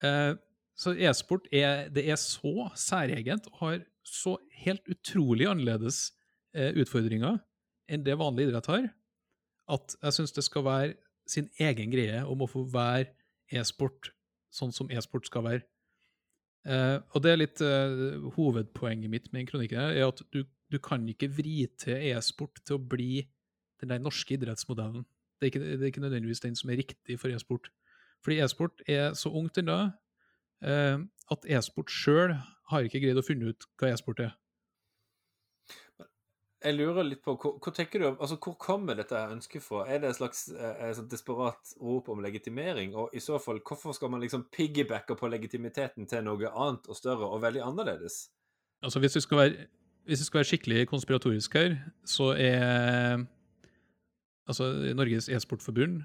[0.05, 0.33] Eh,
[0.75, 6.09] så e-sport er, det er så særegent og har så helt utrolig annerledes
[6.53, 7.39] eh, utfordringer
[7.89, 8.89] enn det vanlig idrett har,
[9.71, 10.95] at jeg syns det skal være
[11.29, 13.13] sin egen greie om å få være
[13.53, 14.11] e-sport
[14.53, 15.63] sånn som e-sport skal være.
[16.69, 17.63] Eh, og det er litt
[18.35, 22.85] hovedpoenget mitt med kronikken, er at du, du kan ikke vri til e-sport til å
[22.93, 23.25] bli
[23.81, 25.05] den der norske idrettsmodellen.
[25.35, 27.69] Det er, ikke, det er ikke nødvendigvis den som er riktig for e-sport.
[28.23, 29.79] Fordi e-sport er så ungt ennå
[30.63, 30.97] eh,
[31.31, 32.35] at e-sport sjøl
[32.71, 34.33] har ikke greid å finne ut hva e-sport er.
[36.65, 39.83] Jeg lurer litt på, hvor, hvor tenker du, altså hvor kommer dette ønsket fra?
[39.85, 42.95] Er det et slags eh, et desperat rop om legitimering?
[42.97, 46.97] Og i så fall, hvorfor skal man liksom piggybacke på legitimiteten til noe annet og
[46.97, 48.31] større og veldig annerledes?
[48.81, 49.67] Altså hvis vi skal være,
[50.09, 53.21] hvis vi skal være skikkelig konspiratorisk her, så er
[54.45, 56.03] Altså, Norges e-sportforbund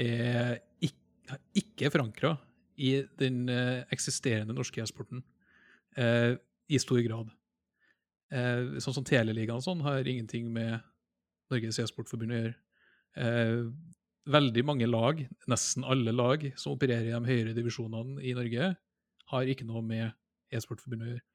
[0.00, 2.36] er ikke, ikke forankra
[2.80, 5.20] i den eh, eksisterende norske e-sporten
[6.00, 6.34] eh,
[6.72, 7.32] i stor grad.
[8.32, 10.80] Eh, sånn som Teleligaen og sånn har ingenting med
[11.52, 12.54] Norges e-sportforbund å gjøre.
[13.20, 13.58] Eh,
[14.32, 18.72] veldig mange lag, nesten alle lag som opererer i de høyere divisjonene i Norge,
[19.32, 20.12] har ikke noe med
[20.52, 21.26] e-sportforbundet å gjøre.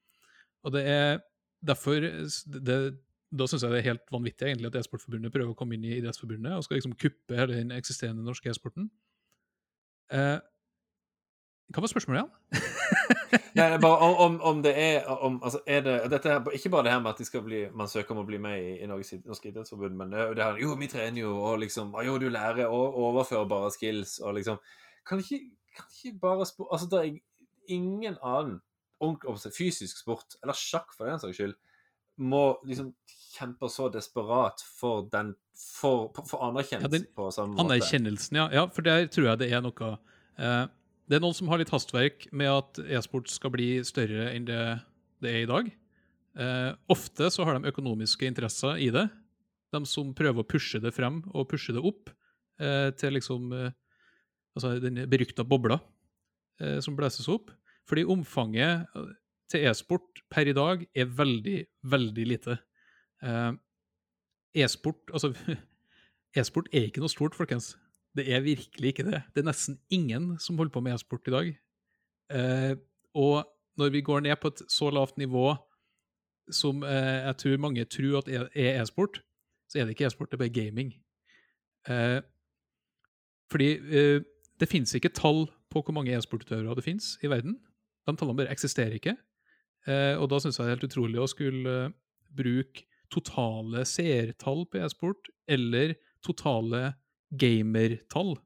[0.66, 1.20] Og det er
[1.64, 2.78] derfor det,
[3.28, 5.98] Da syns jeg det er helt vanvittig egentlig at E-sportforbundet prøver å komme inn i
[5.98, 8.88] Idrettsforbundet og skal liksom kuppe hele den eksisterende norske e-sporten.
[10.08, 10.38] Eh,
[11.68, 12.62] hva var spørsmålet igjen?
[13.58, 16.94] Nei, bare om, om, det er om, altså er det, dette her, Ikke bare det
[16.94, 19.96] her med at bli, man søker om å bli med i, i Norges Norske idrettsforbund,
[19.98, 23.70] men det, det her, jo, vi trener jo, og liksom Jo, du lærer og overførbare
[23.74, 24.56] skills, og liksom
[25.04, 25.42] Kan ikke,
[25.76, 27.18] kan ikke bare spå, Altså, det er
[27.68, 28.60] ingen annen
[29.52, 31.52] fysisk sport, eller sjakk for den saks skyld,
[32.18, 32.92] må liksom
[33.38, 37.64] kjempe så desperat for den For, for anerkjennelse Ja, den på samme måte.
[37.66, 38.48] Anerkjennelsen, ja.
[38.54, 38.66] ja.
[38.74, 39.90] For der tror jeg det er noe
[40.38, 40.64] eh,
[41.08, 44.62] Det er noen som har litt hastverk med at e-sport skal bli større enn det
[45.18, 45.70] det er i dag.
[46.38, 49.08] Eh, ofte så har de økonomiske interesser i det.
[49.74, 52.12] De som prøver å pushe det frem og pushe det opp
[52.62, 53.76] eh, til liksom eh,
[54.58, 55.76] Altså den berykta bobla
[56.58, 57.52] eh, som blåses opp.
[57.86, 58.88] Fordi omfanget
[59.50, 61.58] til e-sport per i dag er veldig,
[61.88, 62.58] veldig lite.
[63.22, 63.52] Eh,
[64.58, 65.32] E-sport altså
[66.38, 67.76] E-sport er ikke noe stort, folkens.
[68.16, 69.22] Det er virkelig ikke det.
[69.34, 71.50] Det er nesten ingen som holder på med e-sport i dag.
[72.34, 72.74] Eh,
[73.14, 73.44] og
[73.78, 75.54] når vi går ned på et så lavt nivå
[76.52, 79.22] som eh, jeg tror mange tror at er e-sport,
[79.68, 80.92] så er det ikke e-sport, det er bare gaming.
[83.48, 83.68] Fordi
[84.60, 87.58] det finnes ikke tall på hvor mange e-sportutøvere det finnes i verden.
[88.08, 89.14] De tallene bare eksisterer ikke.
[89.86, 91.94] Eh, og da syns jeg det er helt utrolig å skulle eh,
[92.38, 96.92] bruke totale seertall på e-sport, eller totale
[97.40, 98.36] gamertall,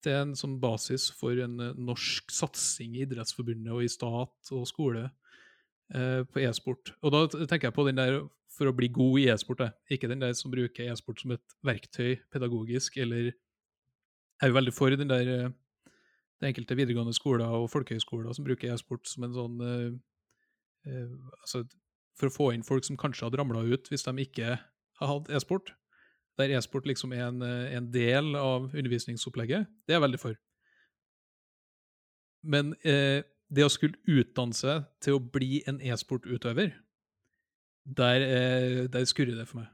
[0.00, 4.68] til en sånn basis for en eh, norsk satsing i Idrettsforbundet og i stat og
[4.68, 6.94] skole eh, på e-sport.
[7.04, 10.22] Og da tenker jeg på den der for å bli god i e-sport, ikke den
[10.24, 15.10] der som bruker e-sport som et verktøy pedagogisk, eller jeg er jo veldig for den
[15.10, 15.50] der
[16.40, 19.90] det enkelte videregående skoler og folkehøyskoler som bruker e-sport som en sånn eh,
[20.86, 21.64] altså,
[22.18, 24.58] For å få inn folk som kanskje hadde ramla ut hvis de ikke
[25.00, 25.72] har hatt e-sport.
[26.38, 29.66] Der e-sport liksom er en, eh, en del av undervisningsopplegget.
[29.86, 30.38] Det er jeg veldig for.
[32.42, 36.72] Men eh, det å skulle utdanne seg til å bli en e-sportutøver,
[37.84, 39.68] der, eh, der skurrer det for meg.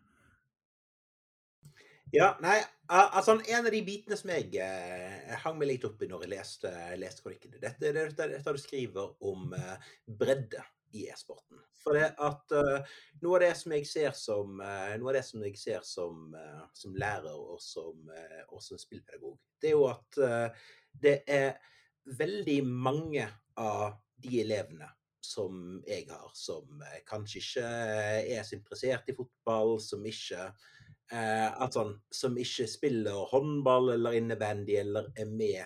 [2.14, 6.08] Ja, nei, altså En av de bitene som jeg eh, hang meg litt opp i
[6.08, 11.06] når jeg leste, leste kronikken dette, det er dette du skriver om eh, bredde i
[11.10, 11.60] e-sporten.
[11.82, 16.34] For det at uh, noe av det som jeg ser som uh, som ser som,
[16.34, 18.10] uh, som lærer og som,
[18.50, 20.18] og som spillpedagog, det er jo at
[20.92, 21.56] det er
[22.06, 24.88] veldig mange av de elevene
[25.24, 27.70] som jeg har, som kanskje ikke
[28.36, 30.50] er så interessert i fotball, som ikke
[31.74, 35.64] sånn, som ikke spiller håndball eller innebandy eller er med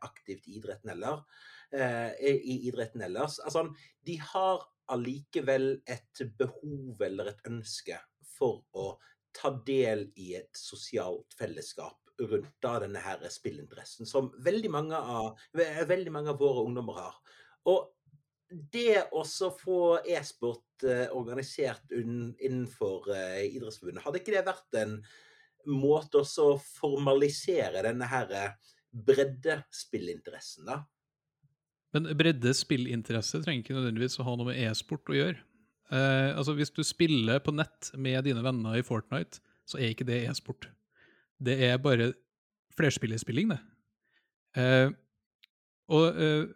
[0.00, 3.38] aktivt i idretten eller, eh, i idretten ellers.
[3.40, 3.62] Altså,
[4.04, 7.96] de har allikevel et behov eller et ønske
[8.34, 8.92] for å
[9.32, 15.40] ta del i et sosialt fellesskap rundt da denne her spillinteressen, som veldig mange av,
[15.54, 17.18] veldig mange av våre ungdommer har.
[17.70, 17.88] Og
[18.72, 19.24] det å
[19.56, 24.98] få e-sport eh, organisert innenfor eh, Idrettsforbundet, hadde ikke det vært en
[25.72, 30.82] måte å formalisere denne her eh, breddespillinteressen, da?
[31.92, 35.40] Men bredde spillinteresse trenger ikke nødvendigvis å ha noe med e-sport å gjøre.
[35.92, 40.08] Eh, altså Hvis du spiller på nett med dine venner i Fortnite, så er ikke
[40.08, 40.70] det e-sport.
[41.42, 42.12] Det er bare
[42.78, 43.60] flerspillerspilling, det.
[44.56, 44.88] Eh,
[45.92, 46.46] og eh,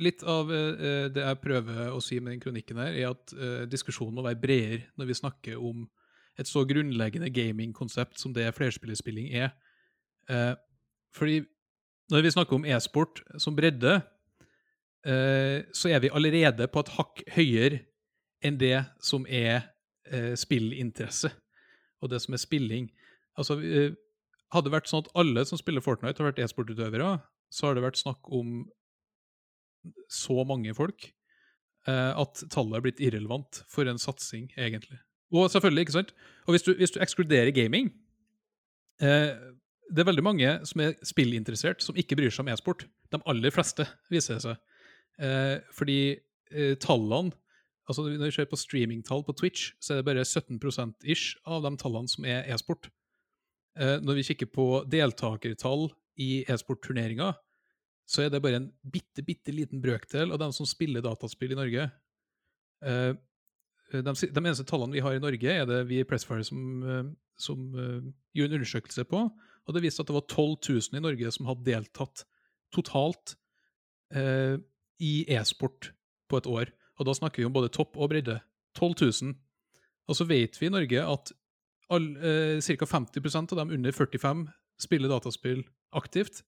[0.00, 3.34] litt av det jeg prøver å si med den kronikken her, er at
[3.68, 5.82] diskusjonen må være bredere når vi snakker om
[6.40, 9.52] et så grunnleggende gamingkonsept som det flerspillerspilling er.
[11.12, 11.42] Fordi
[12.08, 13.98] når vi snakker om e-sport som bredde,
[15.02, 17.80] så er vi allerede på et hakk høyere
[18.46, 19.72] enn det som er
[20.10, 21.30] eh, spillinteresse,
[22.02, 22.88] og det som er spilling.
[23.38, 23.94] Altså, eh,
[24.52, 27.14] hadde det vært sånn at alle som spiller Fortnite, har vært e-sportutøvere,
[27.52, 28.64] så har det vært snakk om
[30.12, 31.08] så mange folk
[31.88, 35.00] eh, at tallet er blitt irrelevant for en satsing, egentlig.
[35.32, 36.12] Og selvfølgelig, ikke sant?
[36.46, 37.86] Og hvis du, hvis du ekskluderer gaming
[39.00, 39.32] eh,
[39.88, 42.84] Det er veldig mange som er spillinteressert, som ikke bryr seg om e-sport.
[43.12, 44.60] De aller fleste, viser det seg.
[45.20, 46.16] Eh, fordi
[46.50, 47.34] eh, tallene
[47.90, 51.64] altså Når vi ser på streamingtall på Twitch, så er det bare 17% ish av
[51.64, 52.86] de tallene som er e-sport.
[53.76, 55.88] Eh, når vi kikker på deltakertall
[56.22, 57.34] i e-sportturneringer,
[58.08, 61.58] så er det bare en bitte, bitte liten brøkdel av dem som spiller dataspill i
[61.58, 61.88] Norge.
[62.86, 63.12] Eh,
[63.92, 67.04] de, de eneste tallene vi har i Norge, er det vi i Pressfire som, eh,
[67.40, 68.00] som uh,
[68.32, 69.26] gjorde en undersøkelse på.
[69.66, 72.24] Og det viste at det var 12 000 i Norge som hadde deltatt
[72.72, 73.34] totalt
[74.16, 74.56] eh,
[75.02, 75.90] i e-sport
[76.30, 76.72] på et år.
[77.00, 78.38] Og da snakker vi om både topp og bredde.
[78.78, 79.34] 12 000.
[80.08, 81.32] Og så vet vi i Norge at
[81.92, 82.88] eh, ca.
[82.94, 84.46] 50% av dem under 45
[84.80, 86.42] spiller dataspill aktivt.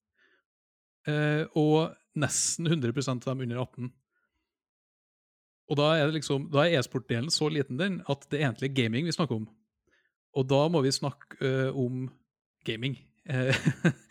[1.09, 3.93] Eh, og nesten 100% av dem under 18.
[5.65, 9.17] Og da er, liksom, er e-sport-delen så liten den at det er egentlig gaming vi
[9.17, 9.49] snakker om.
[10.35, 12.09] Og da må vi snakke eh, om
[12.67, 12.99] gaming.
[13.25, 13.55] Eh,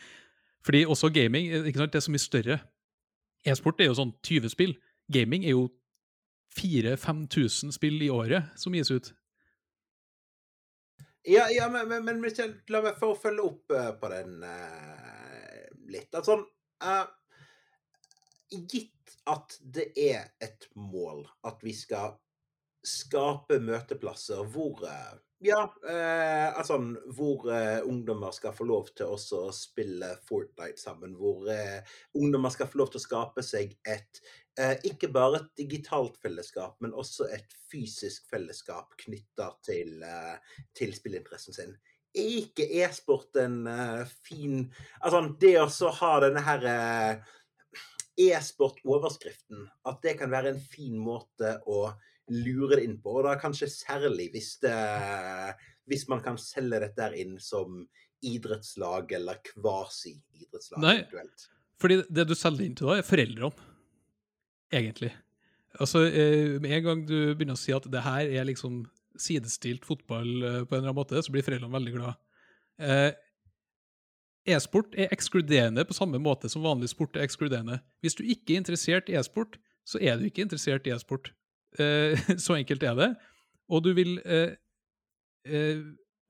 [0.65, 2.59] fordi også gaming ikke sant, det er så mye større.
[3.43, 4.77] E-sport er jo sånn 20 spill.
[5.11, 5.67] Gaming er jo
[6.57, 9.11] 4000-5000 spill i året som gis ut.
[11.23, 15.67] Ja, ja men, men, men Michel, la meg få følge opp uh, på den uh,
[15.91, 16.11] litt.
[16.11, 16.41] Altså,
[16.83, 17.05] uh,
[18.51, 22.17] gitt at det er et mål at vi skal
[22.83, 24.83] skape møteplasser hvor
[25.43, 26.77] ja, eh, altså
[27.15, 31.17] hvor eh, ungdommer skal få lov til også å spille Fortnite sammen.
[31.19, 31.81] Hvor eh,
[32.19, 34.21] ungdommer skal få lov til å skape seg et
[34.59, 40.95] eh, ikke bare et digitalt fellesskap, men også et fysisk fellesskap knytta til, eh, til
[40.95, 41.75] spillinteressen sin.
[42.13, 44.67] Er ikke e-sport en eh, fin
[45.01, 46.67] Altså, det å ha denne her
[48.13, 51.87] e-sport-overskriften, at det kan være en fin måte å
[52.31, 53.17] lure det inn på.
[53.19, 54.77] Og da kanskje særlig hvis, det,
[55.89, 57.83] hvis man kan selge dette inn som
[58.23, 60.79] idrettslag eller kvasi-idrettslag.
[60.83, 60.97] Nei,
[61.81, 63.69] fordi det du selger inn til da, er foreldrene,
[64.71, 65.11] egentlig.
[65.81, 68.83] Altså, eh, Med en gang du begynner å si at det her er liksom
[69.19, 72.19] sidestilt fotball eh, på en eller annen måte, så blir foreldrene veldig glad.
[72.79, 73.11] Eh,
[74.53, 77.79] e-sport er ekskluderende på samme måte som vanlig sport er ekskluderende.
[78.01, 81.33] Hvis du ikke er interessert i e-sport, så er du ikke interessert i e-sport.
[81.79, 83.09] Eh, så enkelt er det.
[83.69, 84.55] Og du vil eh,
[85.45, 85.83] eh,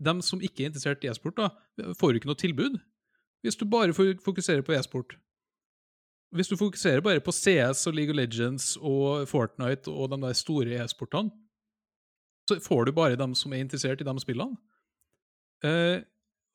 [0.04, 2.82] Dem som ikke er interessert i e-sport, da, får ikke noe tilbud
[3.44, 5.18] hvis du bare fokuserer på e-sport.
[6.32, 10.34] Hvis du fokuserer bare på CS og League of Legends og Fortnite og de der
[10.34, 11.32] store e-sportene,
[12.50, 14.56] så får du bare dem som er interessert i de spillene.
[15.64, 16.00] Eh,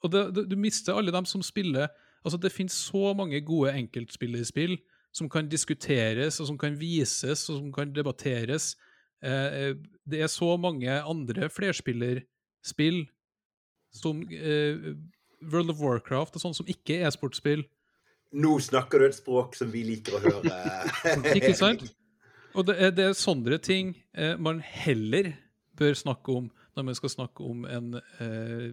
[0.02, 1.88] og det, det, du mister alle dem som spiller
[2.24, 4.74] Altså, det finnes så mange gode enkeltspillerspill
[5.18, 8.72] som kan diskuteres, og som kan vises, og som kan debatteres.
[9.22, 9.74] Eh,
[10.08, 13.02] det er så mange andre flerspillerspill
[13.94, 14.94] som eh,
[15.42, 17.64] World of Warcraft og sånn som ikke er e-sportspill.
[18.38, 20.58] Nå snakker du et språk som vi liker å høre.
[21.38, 21.86] ikke sant?
[22.56, 25.32] Og det er, det er sånne ting eh, man heller
[25.78, 28.68] bør snakke om når man skal snakke om en eh,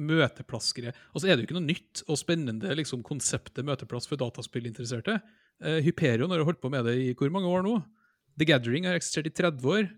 [0.00, 0.94] møteplassgreie.
[1.14, 5.18] så er det jo ikke noe nytt og spennende liksom, konseptet møteplass for dataspillinteresserte.
[5.62, 7.76] Uh, Hyperion har holdt på med det i hvor mange år nå?
[8.40, 9.90] The Gathering har eksistert i 30 år.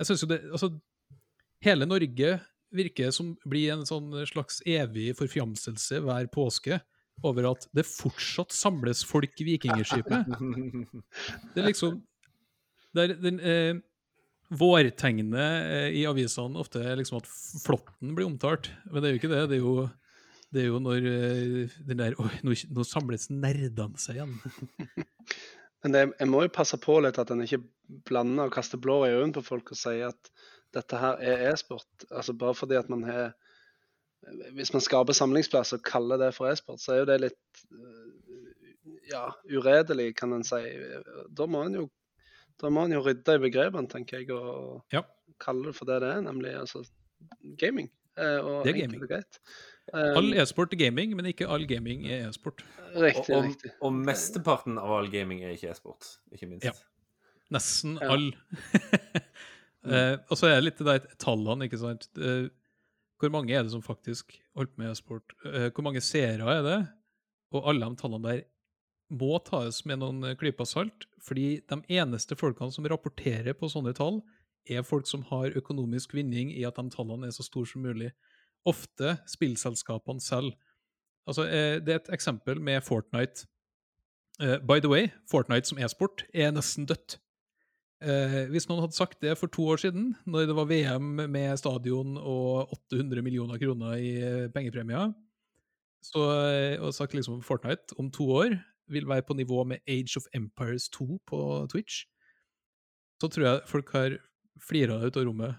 [0.00, 0.72] Jeg synes jo det, altså,
[1.62, 2.38] Hele Norge
[2.74, 6.80] virker som blir en sånn slags evig forfjamselse hver påske
[7.22, 10.32] over at det fortsatt samles folk i Vikingskipet.
[11.52, 12.00] Det er liksom
[12.96, 13.74] det den, eh,
[14.52, 17.28] Vårtegnet eh, i avisene ofte er liksom at
[17.62, 19.44] flåtten blir omtalt, men det er jo ikke det.
[19.48, 19.86] Det er jo,
[20.52, 24.34] det er jo når eh, den der Oi, nå, nå samles nerdene seg igjen.
[25.82, 27.62] men det, jeg må jo passe på litt at en ikke
[28.08, 30.32] blander og kaster blå i øynene på folk og sier at
[30.76, 31.88] dette her er e-sport.
[32.10, 33.32] Altså Bare fordi at man har
[34.54, 37.64] Hvis man skaper samlingsplass og kaller det for e-sport, så er jo det litt
[39.10, 40.60] ja, uredelig, kan en si.
[41.34, 41.88] Da må en jo
[42.62, 45.02] da må en jo rydde i begrepene, tenker jeg, og ja.
[45.42, 46.84] kalle det for det det er, nemlig altså,
[47.58, 47.88] gaming.
[48.14, 49.02] Eh, og det er gaming.
[49.02, 49.32] Um,
[49.92, 52.62] all e-sport er gaming, men ikke all gaming er e-sport.
[52.94, 53.72] Riktig, og, riktig.
[53.84, 56.68] Og mesteparten av all gaming er ikke e-sport, ikke minst.
[56.68, 56.74] Ja.
[57.52, 58.08] Nesten ja.
[58.14, 58.30] all.
[59.84, 62.08] uh, og så er det litt de tallene, ikke sant.
[62.16, 62.48] Uh,
[63.22, 65.36] hvor mange er det som faktisk holder med e-sport?
[65.44, 66.80] Uh, hvor mange seere er det?
[67.52, 68.44] Og alle de tallene der
[69.12, 74.22] må tas med noen klyper salt, fordi de eneste folkene som rapporterer på sånne tall,
[74.70, 78.12] er folk som har økonomisk vinning i at de tallene er så store som mulig.
[78.68, 80.52] Ofte spillselskapene selv.
[81.26, 83.46] Altså, eh, det er et eksempel med Fortnite.
[84.42, 87.18] Uh, by the way, Fortnite som e-sport er nesten dødt.
[88.02, 91.56] Uh, hvis noen hadde sagt det for to år siden, når det var VM med
[91.60, 94.14] stadion og 800 millioner kroner i
[94.54, 95.12] pengepremier,
[96.02, 96.22] så,
[96.82, 98.56] og sagt liksom Fortnite om to år
[98.90, 102.02] vil være på nivå med Age of Empires 2 på Twitch,
[103.22, 104.16] så tror jeg folk har
[104.68, 105.54] flira ut av rommet.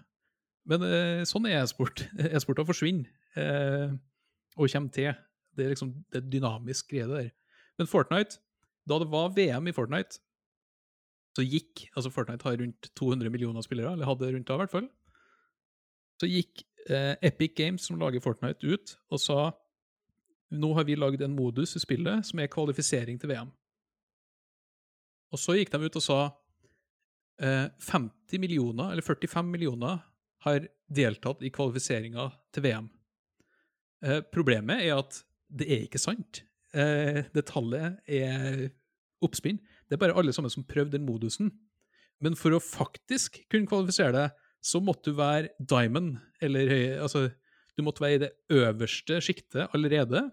[0.69, 2.05] Men eh, sånn er e-sport.
[2.35, 3.95] E-sporten forsvinner eh,
[4.55, 5.13] og kommer til.
[5.53, 7.31] Det er liksom det dynamiske dynamisk greie der.
[7.79, 8.39] Men Fortnite,
[8.89, 10.21] da det var VM i Fortnite,
[11.33, 14.73] så gikk Altså, Fortnite har rundt 200 millioner spillere, eller hadde rundt da, i hvert
[14.73, 14.87] fall.
[16.21, 19.51] Så gikk eh, Epic Games, som lager Fortnite, ut og sa
[20.53, 23.49] nå har vi lagd en modus i spillet som er kvalifisering til VM.
[25.33, 26.19] Og så gikk de ut og sa
[27.41, 30.03] eh, 50 millioner, eller 45 millioner,
[30.45, 32.89] har deltatt i kvalifiseringa til VM.
[34.03, 35.21] Eh, problemet er at
[35.53, 36.43] det er ikke sant.
[36.73, 38.69] Eh, det tallet er
[39.23, 39.61] oppspinn.
[39.87, 41.51] Det er bare alle sammen som prøvde den modusen.
[42.23, 47.31] Men for å faktisk kunne kvalifisere deg, så måtte du være diamond, eller altså
[47.73, 50.27] Du måtte være i det øverste sjiktet allerede.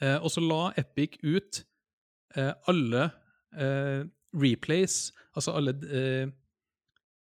[0.00, 1.64] Eh, og så la Epic ut
[2.36, 3.08] eh, alle
[3.58, 4.06] eh,
[4.38, 5.74] replays, altså alle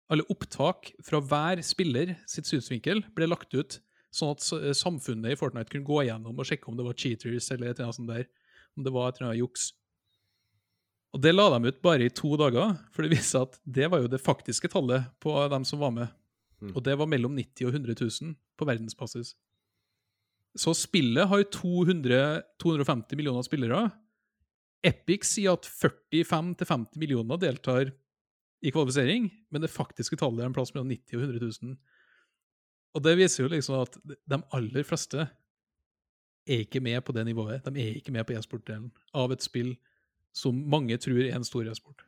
[0.09, 3.79] alle opptak fra hver spiller sitt synsvinkel ble lagt ut,
[4.14, 4.44] sånn at
[4.77, 7.90] samfunnet i Fortnite kunne gå igjennom og sjekke om det var cheaters eller et eller
[7.90, 8.31] annet sånt der,
[8.79, 9.66] om det var et eller annet juks.
[11.16, 13.90] Og det la de ut bare i to dager, for det viste seg at det
[13.92, 16.16] var jo det faktiske tallet på dem som var med.
[16.61, 16.73] Mm.
[16.75, 19.33] Og det var mellom 90 og 100 000 på verdensbasis.
[20.59, 23.87] Så spillet har 200, 250 millioner spillere.
[24.85, 27.92] Epic sier at 45-50 millioner deltar
[28.62, 31.77] i kvalifisering, men det faktiske tallet er en plass mellom 90 og 100 000.
[32.99, 35.29] Og det viser jo liksom at de aller fleste
[36.49, 37.62] er ikke med på det nivået.
[37.68, 39.75] De er ikke med på e-sport-delen av et spill
[40.37, 42.03] som mange tror er en stor e-sport.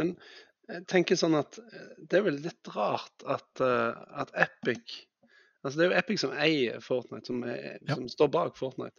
[0.00, 5.02] Jeg tenker sånn at eh, det er vel litt rart at, eh, at Epic
[5.62, 7.94] Altså det er jo Epic som eier Fortnite, som, er, Ja.
[7.94, 8.98] som står bak Fortnite.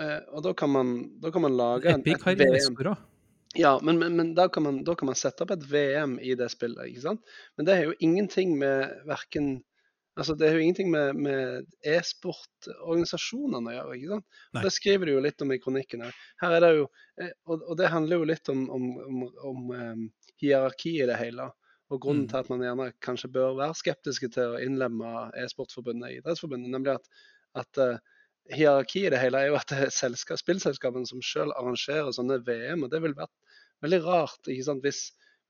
[0.00, 2.54] Eh, og da kan man, da kan man lage en, Epic et har VM.
[2.54, 3.02] investorer.
[3.58, 6.36] Ja, men, men, men da, kan man, da kan man sette opp et VM i
[6.38, 7.32] det spillet, ikke sant?
[7.58, 9.58] Men det er jo ingenting med verken
[10.18, 14.26] Altså, det er jo ingenting med, med e-sportorganisasjonene å gjøre, ikke sant?
[14.56, 14.62] Nei.
[14.66, 16.18] Det skriver du jo litt om i kronikken her.
[16.42, 16.82] Her er det jo
[17.22, 20.02] eh, Og, og det handler jo litt om, om, om, om um,
[20.42, 21.46] hierarki i det hele.
[21.94, 22.28] Og grunnen Mm.
[22.30, 26.98] til at man gjerne kanskje bør være skeptiske til å innlemme e-sportforbundet i Idrettsforbundet, nemlig
[26.98, 27.08] at,
[27.62, 28.19] at eh,
[28.54, 32.36] hierarki i det hele er jo at det er selskap, spillselskapene som selv arrangerer sånne
[32.46, 32.84] VM.
[32.84, 33.36] og Det ville vært
[33.84, 34.42] veldig rart?
[34.46, 35.00] Hvis,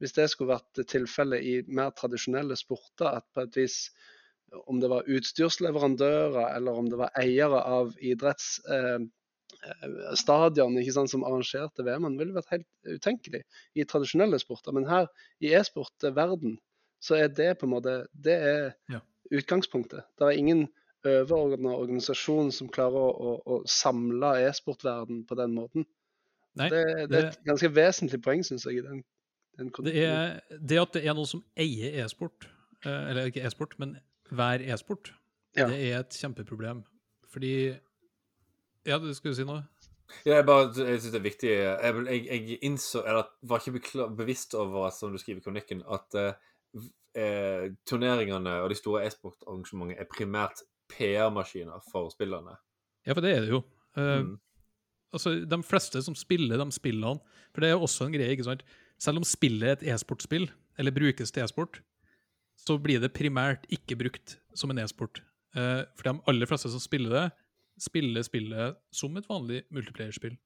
[0.01, 3.09] hvis det skulle vært tilfellet i mer tradisjonelle sporter.
[3.21, 3.77] At på et vis,
[4.67, 12.19] om det var utstyrsleverandører eller om det var eiere av idrettsstadion eh, som arrangerte VM-en,
[12.19, 13.43] ville vært helt utenkelig
[13.75, 14.73] i tradisjonelle sporter.
[14.77, 15.07] Men her
[15.41, 16.53] i e-sportverden
[17.01, 19.01] så er det på en måte det er Ja.
[19.31, 20.03] utgangspunktet.
[20.19, 20.69] Det er ingen
[21.07, 25.87] overordna organisasjon som klarer å, å, å samle e-sportverden på den måten.
[26.59, 28.83] Nei, det, det er et ganske vesentlig poeng, syns jeg.
[28.85, 29.03] den,
[29.59, 32.49] den Det, er, det at det er noen som eier e-sport,
[32.85, 33.97] eh, eller ikke e-sport, men
[34.31, 35.13] hver e-sport,
[35.57, 35.67] Ja.
[35.67, 36.85] det er et kjempeproblem.
[37.31, 37.75] Fordi
[38.87, 39.65] Ja, du skulle si noe?
[40.25, 44.09] Ja, jeg bare jeg synes det er viktig Jeg, jeg, jeg innså, eller var ikke
[44.17, 46.33] bevisst over, som du skriver i kronikken, at eh,
[47.15, 52.57] eh, turneringene og de store e-sportarrangementene er primært PR-maskiner for spillerne.
[53.07, 53.63] Ja, for det er det jo.
[53.97, 54.39] Eh, Mm.
[55.13, 57.21] altså, De fleste som spiller de spillene
[57.53, 58.63] For det er jo også en greie, ikke sant?
[58.99, 61.81] Selv om spillet er et e-sportspill, eller brukes til e-sport,
[62.57, 65.23] så blir det primært ikke brukt som en e-sport.
[65.57, 67.33] Uh, for de aller fleste som spiller det,
[67.81, 70.37] spiller spillet som et vanlig multiplayerspill.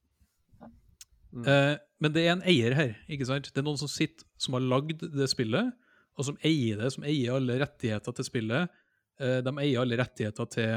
[1.34, 1.42] Mm.
[1.42, 3.50] Uh, men det er en eier her, ikke sant?
[3.50, 5.72] Det er noen som sitter, som har lagd det spillet,
[6.14, 8.70] og som eier det, som eier alle rettigheter til spillet.
[9.22, 10.74] Eh, de eier alle rettigheter til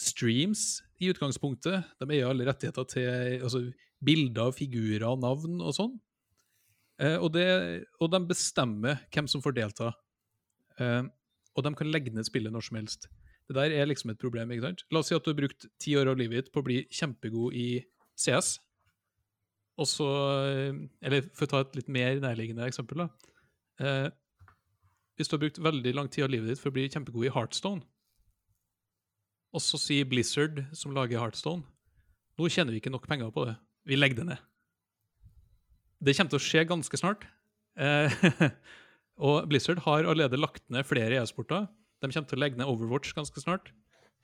[0.00, 1.90] streams i utgangspunktet.
[2.00, 3.64] De eier alle rettigheter til altså,
[4.04, 5.96] bilder, figurer, navn og sånn.
[7.00, 7.48] Eh, og, det,
[8.00, 9.90] og de bestemmer hvem som får delta.
[10.80, 11.02] Eh,
[11.56, 13.10] og de kan legge ned spillet når som helst.
[13.50, 14.52] Det der er liksom et problem.
[14.54, 14.86] ikke sant?
[14.94, 16.84] La oss si at du har brukt ti år av livet ditt på å bli
[16.86, 17.82] kjempegod i
[18.20, 18.60] CS.
[19.80, 20.06] Og så
[21.02, 24.10] Eller for å ta et litt mer nærliggende eksempel, da.
[25.20, 27.30] Hvis du har brukt veldig lang tid av livet ditt for å bli kjempegod i
[27.34, 27.82] Heartstone,
[29.52, 31.60] og så sier Blizzard, som lager Heartstone,
[32.40, 33.52] nå tjener vi ikke nok penger på det,
[33.84, 34.46] vi legger det ned.
[36.00, 37.26] Det kommer til å skje ganske snart.
[37.76, 38.14] Eh,
[39.28, 41.66] og Blizzard har allerede lagt ned flere e-sporter.
[42.00, 43.68] De kommer til å legge ned Overwatch ganske snart,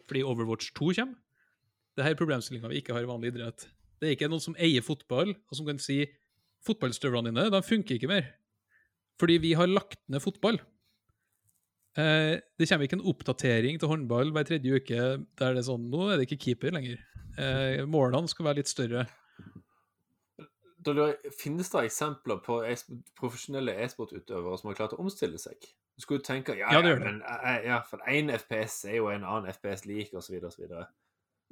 [0.09, 1.19] fordi Overwatch 2 kommer.
[1.93, 3.67] Dette er problemstillinga vi ikke har i vanlig idrett.
[4.01, 6.07] Det er ikke noen som eier fotball, og som kan si
[6.65, 8.33] fotballstøvlene dine de funker ikke mer.
[9.21, 10.57] Fordi vi har lagt ned fotball.
[11.97, 15.05] Eh, det kommer ikke en oppdatering til håndball hver tredje uke
[15.41, 17.01] der det er sånn Nå er det ikke keeper lenger.
[17.41, 19.07] Eh, målene skal være litt større.
[20.87, 22.75] Da lurer Finnes det eksempler på e
[23.19, 25.57] profesjonelle e-sportutøvere som har klart å omstille seg?
[25.97, 27.09] Du skulle jo tenke ja, Ja, det gjør det.
[27.09, 30.37] men eh, ja, for én FPS er jo en annen FPS lik, osv.
[30.45, 30.69] osv.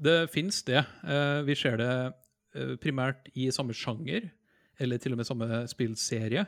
[0.05, 0.85] Det fins det.
[1.09, 1.93] Eh, vi ser det
[2.55, 4.29] eh, primært i samme sjanger,
[4.79, 6.45] eller til og med samme spillserie.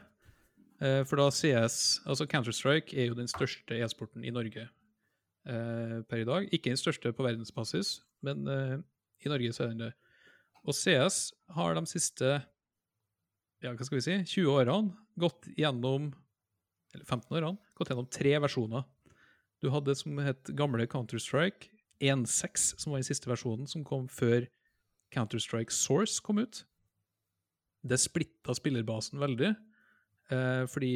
[0.80, 4.66] Eh, for da CS Altså Counter-Strike er jo den største e-sporten i Norge
[5.48, 6.48] eh, per i dag.
[6.52, 8.76] Ikke den største på verdensbasis, men eh,
[9.24, 9.92] i Norge så er den det.
[10.66, 12.34] Og CS har de siste
[13.64, 16.10] ja, hva skal vi si, 20 årene gått gjennom
[16.94, 18.84] eller 15 årene, gått gjennom tre versjoner.
[19.60, 21.70] Du hadde det som het gamle Counter-Strike
[22.04, 24.44] 1.6, som var den siste versjonen, som kom før
[25.14, 26.64] Counter-Strike Source kom ut.
[27.86, 29.54] Det splitta spillerbasen veldig,
[30.72, 30.94] fordi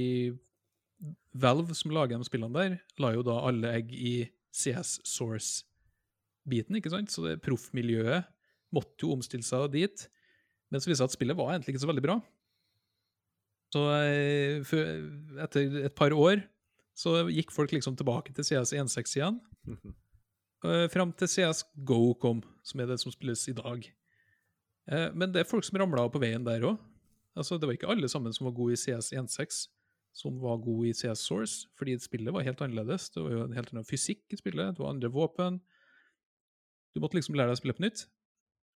[1.32, 4.14] Valve, som lager de spillene der, la jo da alle egg i
[4.52, 7.12] CS Source-biten, ikke sant?
[7.12, 8.26] Så det proffmiljøet
[8.74, 10.04] måtte jo omstille seg dit.
[10.70, 12.18] Men så viste det seg at spillet var egentlig ikke så veldig bra.
[13.70, 14.74] Så eh,
[15.46, 16.42] etter et par år
[16.98, 19.38] så gikk folk liksom tilbake til CS 1.6 igjen.
[20.60, 23.86] Uh, fram til CS GO kom, som er det som spilles i dag.
[24.90, 26.80] Men det er folk som ramla av på veien der òg.
[27.40, 29.60] Altså, det var ikke alle sammen som var gode i CS 1.6,
[30.20, 33.08] som var gode i CS Source, fordi spillet var helt annerledes.
[33.14, 35.60] Det var jo en helt annen fysikk i spillet, det var andre våpen.
[36.92, 38.04] Du måtte liksom lære deg å spille på nytt.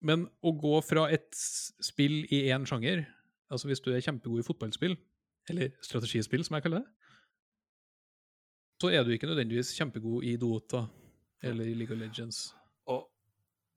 [0.03, 3.05] Men å gå fra et spill i én sjanger,
[3.51, 4.97] altså hvis du er kjempegod i fotballspill,
[5.51, 6.91] eller strategispill, som jeg kaller det,
[8.83, 10.85] så er du ikke nødvendigvis kjempegod i Dota
[11.43, 12.49] eller i League of Legends.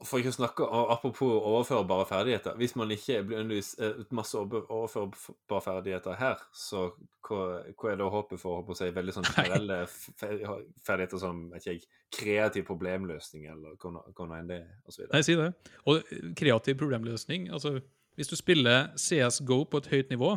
[0.05, 2.57] For ikke å snakke om, Apropos overførbare ferdigheter.
[2.61, 3.81] Hvis man ikke blir undervist
[4.15, 6.91] masse overførbare ferdigheter her, så
[7.25, 7.39] hva,
[7.73, 12.67] hva er da håpet for å si, veldig sånn generelle ferdigheter som ikke jeg, kreativ
[12.69, 15.07] problemløsning, eller hva nå enn det er?
[15.15, 15.49] Nei, si det.
[15.89, 17.79] Og kreativ problemløsning altså
[18.17, 20.31] Hvis du spiller CSGO på et høyt nivå,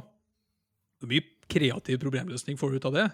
[1.00, 3.06] hvor mye kreativ problemløsning får du ut av det?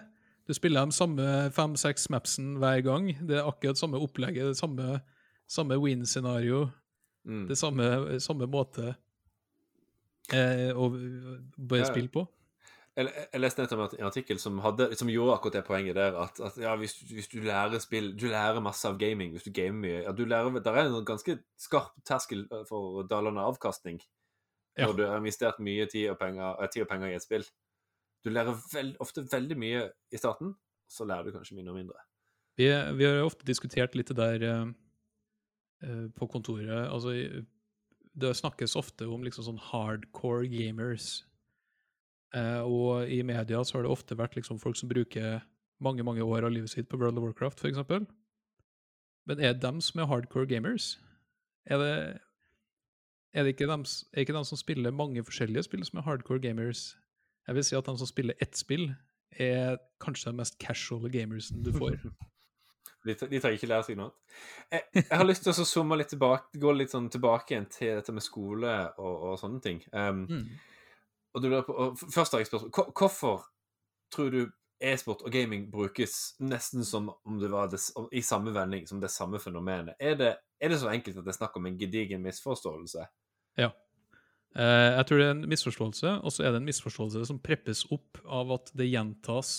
[0.46, 3.08] Du spiller de samme fem-seks mapsen hver gang.
[3.26, 5.00] Det er akkurat samme opplegget, det samme,
[5.46, 6.66] samme win-scenario.
[7.26, 7.46] Mm.
[7.48, 8.94] Det samme, samme måte
[10.32, 10.90] eh, å
[11.56, 12.26] bare spille på.
[12.96, 16.14] Jeg, jeg leste nettopp en artikkel som, hadde, som, gjorde akkurat det poenget der.
[16.16, 19.52] At, at ja, hvis, hvis, du lærer spill Du lærer masse av gaming hvis du
[19.52, 19.98] gamer mye.
[20.06, 24.00] Ja, du lærer, Der er en ganske skarp terskel for dalende avkastning
[24.76, 24.86] ja.
[24.86, 27.44] når du har investert mye tid og penger, tid og penger i et spill.
[28.24, 30.54] Du lærer veld, ofte veldig mye i starten,
[30.88, 32.00] så lærer du kanskje mindre og mindre.
[32.56, 32.66] Vi,
[32.96, 34.72] vi har ofte diskutert litt det der uh,
[36.16, 36.88] på kontoret.
[36.88, 37.12] Altså,
[38.16, 41.24] det snakkes ofte om liksom sånn hardcore gamers.
[42.34, 45.42] Eh, og i media så har det ofte vært liksom folk som bruker
[45.84, 48.06] mange mange år av livet sitt på World of Warcraft, f.eks.
[49.26, 50.96] Men er det dem som er hardcore gamers?
[51.66, 51.96] Er det,
[53.34, 56.40] er det ikke dem, er ikke dem som spiller mange forskjellige spill, som er hardcore
[56.40, 56.94] gamers?
[57.46, 58.94] Jeg vil si at de som spiller ett spill,
[59.36, 61.98] er kanskje den mest casual gamersen du får.
[63.06, 64.12] de, de trenger ikke lære seg noe.
[64.72, 67.92] Jeg, jeg, har lyst til å zoome litt tilbake, gå litt sånn tilbake igjen til
[67.98, 69.82] dette med skole og, og sånne ting.
[69.92, 70.46] Um, mm.
[71.34, 72.92] og, du, og Først har jeg spørsmål.
[72.96, 73.46] Hvorfor
[74.14, 74.40] tror du
[74.80, 77.80] e-sport og gaming brukes nesten som om det var det,
[78.12, 79.96] i samme vending som det samme fenomenet?
[80.00, 83.06] Er det, er det så enkelt at det er snakk om en gedigen misforståelse?
[83.60, 83.72] Ja.
[84.56, 87.84] Eh, jeg tror det er en misforståelse, og så er det en misforståelse som preppes
[87.92, 89.58] opp av at det gjentas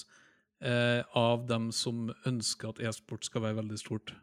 [0.61, 4.13] eh, av dem som ønsker at e-sport skal være veldig stort.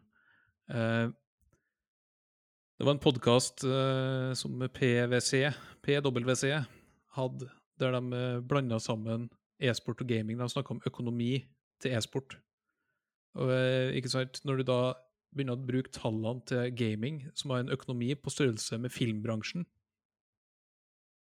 [0.69, 1.07] Eh,
[2.75, 5.45] det var en podkast eh, som PwC,
[5.85, 6.43] PwC
[7.15, 9.29] hadde, der de eh, blanda sammen
[9.59, 10.39] e-sport og gaming.
[10.39, 11.45] De snakka om økonomi
[11.83, 12.37] til e-sport.
[13.39, 14.81] Eh, ikke sant, Når du da
[15.35, 19.65] begynner å bruke tallene til gaming, som har en økonomi på størrelse med filmbransjen,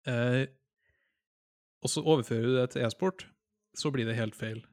[0.07, 0.47] Eh,
[1.83, 3.27] og så overfører du det til e-sport,
[3.77, 4.65] så blir det helt feil.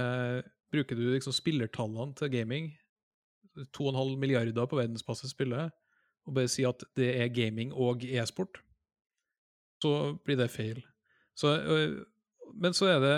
[0.00, 0.40] Eh,
[0.72, 2.70] bruker du liksom spillertallene til gaming,
[3.76, 5.70] 2,5 milliarder på verdensbasis spiller,
[6.24, 8.62] og bare sier at det er gaming og e-sport,
[9.82, 10.80] så blir det feil.
[11.36, 12.04] Så, øh,
[12.54, 13.16] men så er det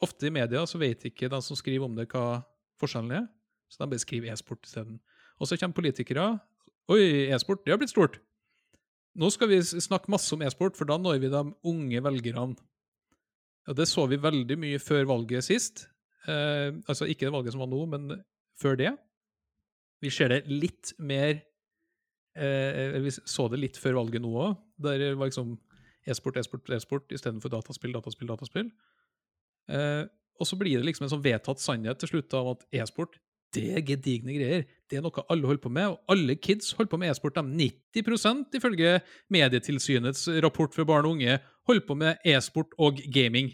[0.00, 2.42] ofte i media så vet ikke de som skriver om det, hva
[2.80, 3.28] forskjellen er,
[3.70, 5.00] så de bare skriver e-sport isteden.
[5.40, 6.38] Og så kommer politikere.
[6.90, 8.20] Oi, e-sport, det har blitt stort.
[9.18, 12.54] Nå skal vi snakke masse om e-sport, for da når vi de unge velgerne.
[13.70, 15.84] Og det så vi veldig mye før valget sist.
[16.26, 18.10] Eh, altså ikke det valget som var nå, men
[18.60, 18.90] før det.
[20.02, 21.38] Vi ser det litt mer
[22.34, 24.56] eh, Vi så det litt før valget nå òg.
[24.82, 25.54] Der var liksom
[26.08, 28.70] e-sport, e-sport, e-sport istedenfor dataspill, dataspill, dataspill.
[29.70, 30.04] Eh,
[30.40, 33.20] og så blir det liksom en sånn vedtatt sannhet til slutt av at e-sport
[33.54, 34.66] det er gedigne greier.
[34.90, 37.38] Det er noe alle holder på med, og alle kids holder på med e-sport.
[37.40, 39.00] 90% ifølge
[39.32, 43.52] Medietilsynets rapport for barn og unge holder på med e-sport og gaming.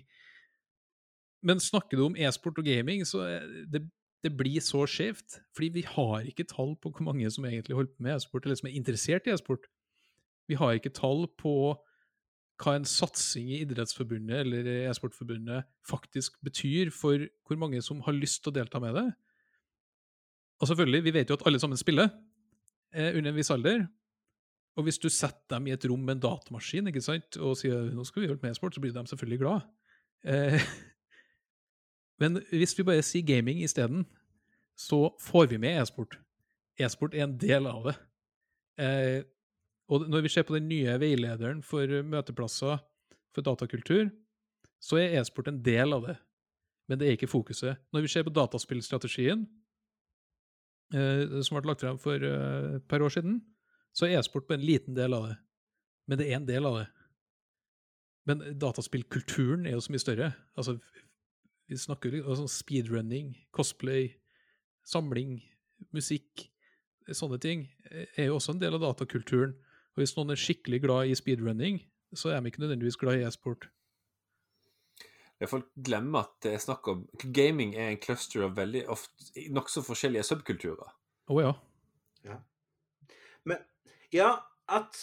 [1.46, 3.24] Men snakker du om e-sport og gaming, så
[3.72, 3.86] det,
[4.24, 5.40] det blir så skjevt.
[5.56, 8.60] Fordi vi har ikke tall på hvor mange som egentlig holder på med e-sport, eller
[8.60, 9.68] som er interessert i e-sport.
[10.48, 11.76] Vi har ikke tall på
[12.62, 18.42] hva en satsing i Idrettsforbundet eller e-sportforbundet faktisk betyr for hvor mange som har lyst
[18.42, 19.08] til å delta med det.
[20.60, 22.08] Og selvfølgelig, vi vet jo at alle sammen spiller
[22.94, 23.86] eh, under en viss alder.
[24.76, 27.88] Og hvis du setter dem i et rom med en datamaskin ikke sant, og sier
[27.96, 29.66] nå skal vi gjøre med e-sport, så blir de selvfølgelig glad.
[30.24, 30.60] Eh,
[32.20, 34.06] Men hvis vi bare sier gaming isteden,
[34.76, 36.18] så får vi med e-sport.
[36.80, 37.96] E-sport er en del av det.
[38.84, 39.22] Eh,
[39.88, 42.80] og når vi ser på den nye veilederen for møteplasser
[43.34, 44.08] for datakultur,
[44.82, 46.16] så er e-sport en del av det.
[46.88, 47.80] Men det er ikke fokuset.
[47.92, 49.46] Når vi ser på dataspillstrategien,
[50.92, 53.40] som ble lagt frem for eh, et par år siden,
[53.96, 55.36] så er e-sport bare en liten del av det.
[56.06, 56.86] Men det er en del av det.
[58.26, 60.30] Men dataspillkulturen er jo så mye større.
[60.58, 60.76] Altså,
[61.70, 64.12] vi snakker jo altså speedrunning, cosplay,
[64.86, 65.40] samling,
[65.94, 66.46] musikk.
[67.06, 69.54] Sånne ting er jo også en del av datakulturen.
[69.94, 71.80] Og hvis noen er skikkelig glad i speedrunning,
[72.14, 73.68] så er de ikke nødvendigvis glad i e-sport.
[75.44, 79.82] Folk glemmer at det er snakk om Gaming er en cluster av veldig ofte nokså
[79.84, 80.94] forskjellige subkulturer.
[81.28, 81.52] Å oh, ja.
[82.24, 82.38] ja.
[83.44, 83.60] Men
[84.14, 84.30] ja,
[84.72, 84.96] at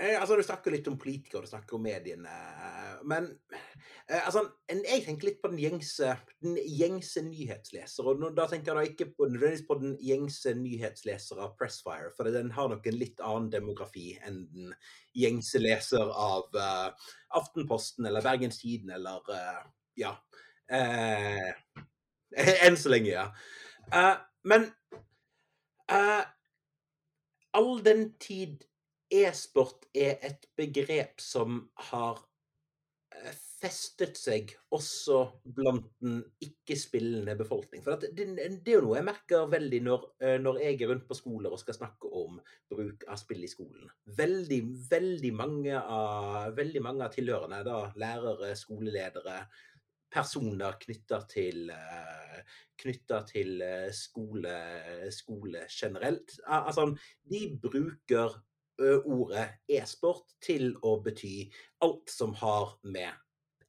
[0.00, 2.32] eh, Altså, du snakker litt om politikere, du snakker om mediene.
[3.08, 3.28] Men
[4.08, 6.12] eh, altså, jeg tenker litt på den gjengse,
[6.44, 8.10] den gjengse nyhetsleser.
[8.10, 9.28] Og da tenker jeg da ikke på,
[9.68, 14.44] på den gjengse nyhetsleser av Pressfire, for den har nok en litt annen demografi enn
[14.54, 14.72] den
[15.16, 19.62] gjengse leser av uh, Aftenposten eller Bergens Tiden eller uh,
[19.96, 20.12] Ja.
[20.68, 21.52] Uh,
[22.66, 24.08] enn så lenge, ja.
[24.44, 24.66] men
[27.56, 28.66] all den tid
[29.12, 32.22] e-sport er et begrep som har
[33.56, 35.18] festet seg også
[35.56, 37.82] blant den ikke-spillende befolkning.
[37.84, 40.90] For det, det, det, er jo noe jeg merker veldig når, eh, når, jeg er
[40.92, 42.40] rundt på skoler og skal snakke om
[42.72, 43.88] bruk av spill i skolen.
[44.18, 49.38] Veldig, veldig mange av, veldig mange av tilhørende, da, lærere, skoleledere,
[50.12, 52.42] personer knytta til, eh,
[53.32, 54.58] til eh, skole,
[55.12, 56.36] skole, generelt.
[56.46, 56.90] Altså,
[57.32, 58.36] de bruker
[58.78, 61.46] ordet e-sport til å bety
[61.84, 63.12] alt som har med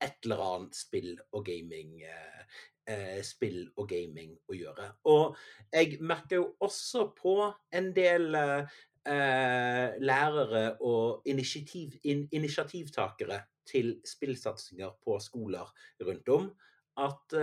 [0.03, 4.89] et eller annet spill og gaming eh, spill og gaming å gjøre.
[5.09, 5.37] Og
[5.73, 7.39] jeg merker jo også på
[7.73, 8.77] en del eh,
[9.07, 15.71] lærere og initiativ, in, initiativtakere til spillsatsinger på skoler
[16.03, 16.49] rundt om
[16.97, 17.33] at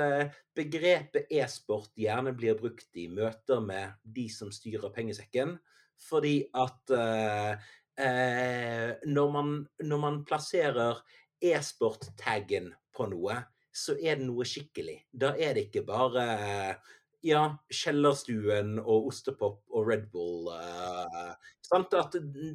[0.57, 5.53] begrepet e-sport gjerne blir brukt i møter med de som styrer pengesekken.
[6.01, 7.53] Fordi at eh,
[8.01, 11.01] eh, når, man, når man plasserer
[11.45, 13.39] e-sport-taggen på noe,
[13.75, 15.01] så er det noe skikkelig.
[15.11, 16.27] Da er det ikke bare
[17.25, 20.51] ja, Kjellerstuen og ostepop og Red Bull.
[20.53, 21.33] Uh,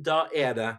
[0.05, 0.69] da er det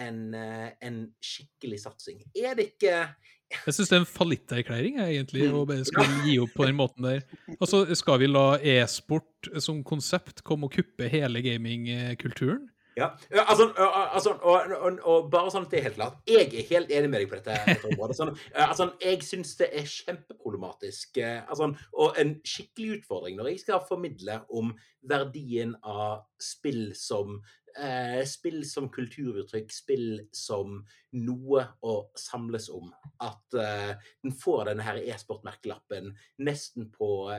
[0.00, 2.22] en, en skikkelig satsing.
[2.32, 3.10] Er det ikke
[3.50, 7.06] Jeg syns det er en fallitterklæring egentlig, å bare skulle gi opp på den måten
[7.08, 7.24] der.
[7.58, 12.68] Altså, Skal vi la e-sport som konsept komme og kuppe hele gamingkulturen?
[12.98, 13.08] Ja,
[13.46, 13.70] altså,
[14.12, 17.08] altså og, og, og, bare sånn at det er helt klart, jeg er helt enig
[17.08, 17.56] med deg på dette.
[17.68, 18.16] dette området.
[18.18, 18.32] Sånn,
[18.66, 24.40] altså, jeg syns det er kjempeproblematisk altså, og en skikkelig utfordring når jeg skal formidle
[24.50, 24.74] om
[25.08, 27.38] verdien av spill som
[27.78, 30.80] eh, spill som kulturuttrykk, spill som
[31.16, 32.90] noe å samles om.
[33.22, 33.92] At eh,
[34.24, 36.12] den får denne her e-sport-merkelappen
[36.44, 36.90] nesten,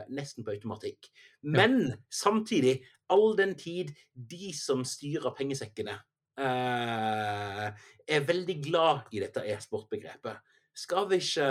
[0.09, 1.11] nesten, på automatikk.
[1.41, 1.97] Men ja.
[2.21, 2.79] samtidig,
[3.11, 5.97] all den tid de som styrer pengesekkene,
[6.41, 7.65] eh,
[8.11, 10.39] er veldig glad i dette e-sport-begrepet.
[10.77, 11.49] Skal vi ikke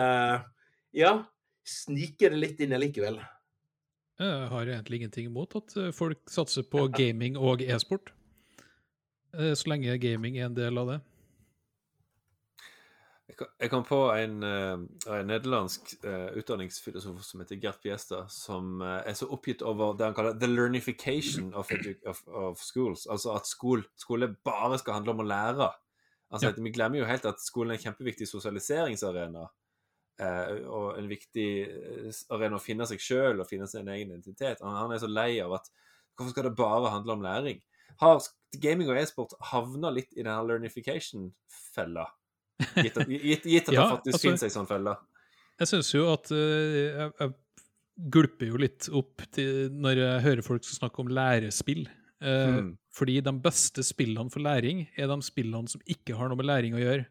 [0.97, 1.13] ja,
[1.67, 3.21] snike det litt inn allikevel?
[4.21, 8.13] Jeg har egentlig ingenting imot at eh, folk satser på gaming og e-sport.
[9.33, 10.99] Eh, så lenge gaming er en del av det.
[13.41, 14.83] Jeg kom på en, en
[15.25, 15.95] nederlandsk
[16.37, 21.55] utdanningsfilosof som heter Gert Biesta, som er så oppgitt over det han kaller 'the learnification
[21.55, 21.71] of,
[22.05, 23.07] of, of schools'.
[23.09, 25.71] Altså at skole, skole, bare skal handle om å lære.
[26.31, 26.63] Altså, ja.
[26.63, 29.47] Vi glemmer jo helt at skolen er en kjempeviktig sosialiseringsarena.
[30.21, 31.49] Og en viktig
[32.35, 34.61] arena å finne seg sjøl og finne sin egen identitet.
[34.61, 35.71] Han, er så lei av at
[36.15, 37.61] hvorfor skal det bare handle om læring?
[38.01, 38.23] har
[38.63, 42.07] gaming og e-sport havna litt i denne learnification-fella?
[42.77, 44.97] Gitt, gitt, gitt, at ja, det faktisk altså, finnes ei sånn felle.
[45.61, 47.37] Jeg syns jo at uh, jeg, jeg,
[48.01, 51.83] gulper jo litt opp til når jeg hører folk som snakker om lærespill.
[52.21, 52.71] Hmm.
[52.97, 56.77] Fordi de beste spillene for læring er de spillene som ikke har noe med læring
[56.77, 57.05] å gjøre,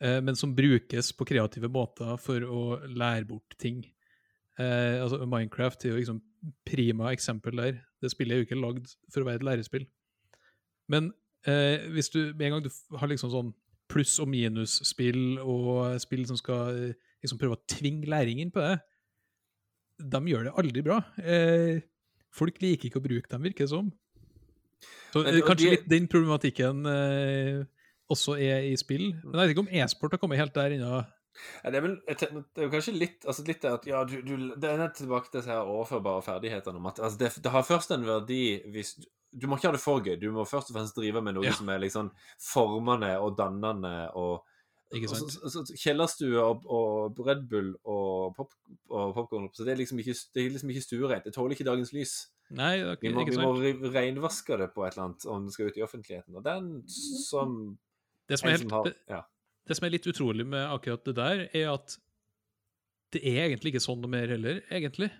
[0.00, 3.78] men som brukes på kreative måter for å lære bort ting.
[4.58, 6.18] altså Minecraft er jo liksom
[6.68, 7.78] prima eksempel der.
[8.02, 9.86] Det spillet er jo ikke lagd for å være et lærespill.
[10.92, 11.10] Men
[11.48, 13.52] eh, hvis du med en gang du har liksom sånn
[13.90, 18.62] pluss- og minus-spill, og spill som skal eh, liksom prøve å tvinge læring inn på
[18.62, 18.78] det,
[19.96, 21.00] de gjør det aldri bra.
[21.22, 21.78] Eh,
[22.34, 23.88] folk liker ikke å bruke dem, virker det som.
[25.14, 25.72] Så Men, kanskje de...
[25.76, 27.62] litt den problematikken eh,
[28.12, 29.12] også er i spill.
[29.24, 31.02] Men jeg vet ikke om e-sport har kommet helt der ennå.
[31.64, 34.70] Ja, det, er vel, det er kanskje litt altså litt at ja, du, du, Det
[34.70, 36.80] er tilbake til disse her overførbare ferdighetene.
[36.80, 38.40] om at altså det, det har først en verdi
[38.72, 40.16] hvis du- må ikke ha det for gøy.
[40.16, 41.52] Du må først og fremst drive med noe Ja.
[41.52, 44.44] som er liksom formende og dannende og
[44.86, 48.52] Kjellerstue og, og Red Bull og, pop,
[48.88, 51.24] og popkorn så Det er liksom ikke, det liksom stuereint.
[51.24, 52.12] Det tåler ikke dagens lys.
[52.54, 55.66] Nei, er Vi må, vi må renvaske det på et eller annet om det skal
[55.66, 56.36] ut i offentligheten.
[56.38, 57.76] Og den som
[58.26, 59.22] Det som er helt har ja.
[59.66, 61.96] Det som er litt utrolig med akkurat det der, er at
[63.14, 65.10] det er egentlig ikke sånn noe mer heller, egentlig.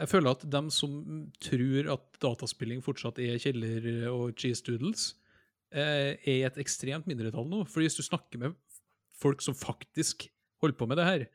[0.00, 0.96] Jeg føler at dem som
[1.42, 5.12] tror at dataspilling fortsatt er kjeller og cheese doodles,
[5.70, 7.62] eh, er i et ekstremt mindretall nå.
[7.70, 8.56] For hvis du snakker med
[9.14, 10.26] folk som faktisk
[10.64, 11.26] holder på med det her,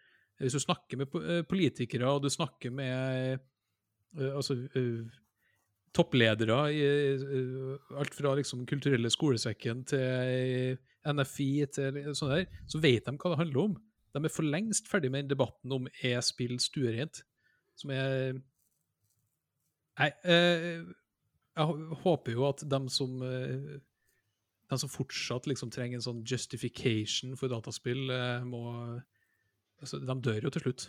[0.42, 3.40] hvis du snakker med eh, politikere, og du snakker med
[4.18, 4.58] eh, altså,
[5.96, 6.84] toppledere i
[7.98, 10.78] alt fra liksom kulturelle skolesekken til
[11.08, 13.76] NFI til sånn der, så vet de hva det handler om.
[14.16, 17.24] De er for lengst ferdig med den debatten om er spill stuerent,
[17.80, 18.40] som er
[20.00, 20.80] Nei, eh,
[21.60, 23.80] jeg håper jo at de som eh,
[24.70, 28.64] de som fortsatt liksom trenger en sånn justification for dataspill, eh, må
[29.82, 30.86] altså, De dør jo til slutt.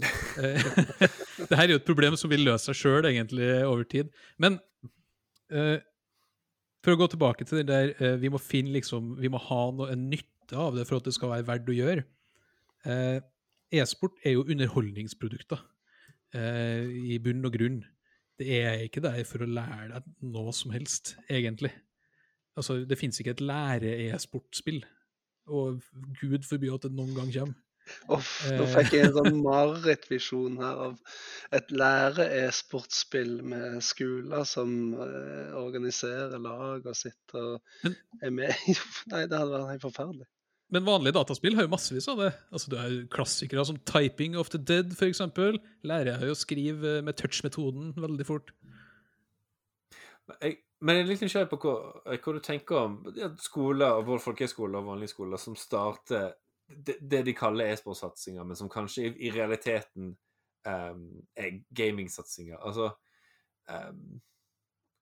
[1.48, 4.12] Det her er jo et problem som vil løse seg sjøl, egentlig, over tid.
[4.42, 4.60] Men
[5.50, 5.76] eh,
[6.86, 9.62] for å gå tilbake til det der eh, Vi må finne liksom, vi må ha
[9.74, 12.04] noe, en nytte av det for at det skal være verdt å gjøre.
[12.86, 13.18] Eh,
[13.74, 15.58] E-sport er jo underholdningsprodukter
[16.38, 17.80] eh, i bunn og grunn.
[18.38, 21.72] Det er ikke der for å lære deg noe som helst, egentlig.
[22.54, 24.84] Altså, Det fins ikke et lære-e-sportspill.
[25.50, 25.82] Og
[26.20, 27.58] gud forby at det noen gang kommer.
[28.12, 28.70] Uff, nå Eh.
[28.74, 31.18] fikk jeg en sånn marerittvisjon her av
[31.54, 38.54] et lære-e-sportspill med skoler som eh, organiserer lag og sitter og er med.
[39.12, 40.26] Nei, det hadde vært helt forferdelig.
[40.74, 42.32] Men vanlige dataspill har jo massevis av det.
[42.50, 45.22] Altså, Du har jo klassikere som Typing of the Dead, f.eks.
[45.86, 48.50] Lærer jeg jo å skrive med touch-metoden veldig fort.
[50.42, 51.74] Jeg, men jeg er litt nysgjerrig på hva,
[52.18, 56.34] hva du tenker om ja, skoler, vår folkehøyskole og vanlige skoler, som starter
[56.68, 60.14] det, det de kaller e-sportsatsinger, men som kanskje i, i realiteten
[60.66, 61.04] um,
[61.38, 62.58] er gamingsatsinger.
[62.58, 62.90] Altså
[63.70, 64.22] um,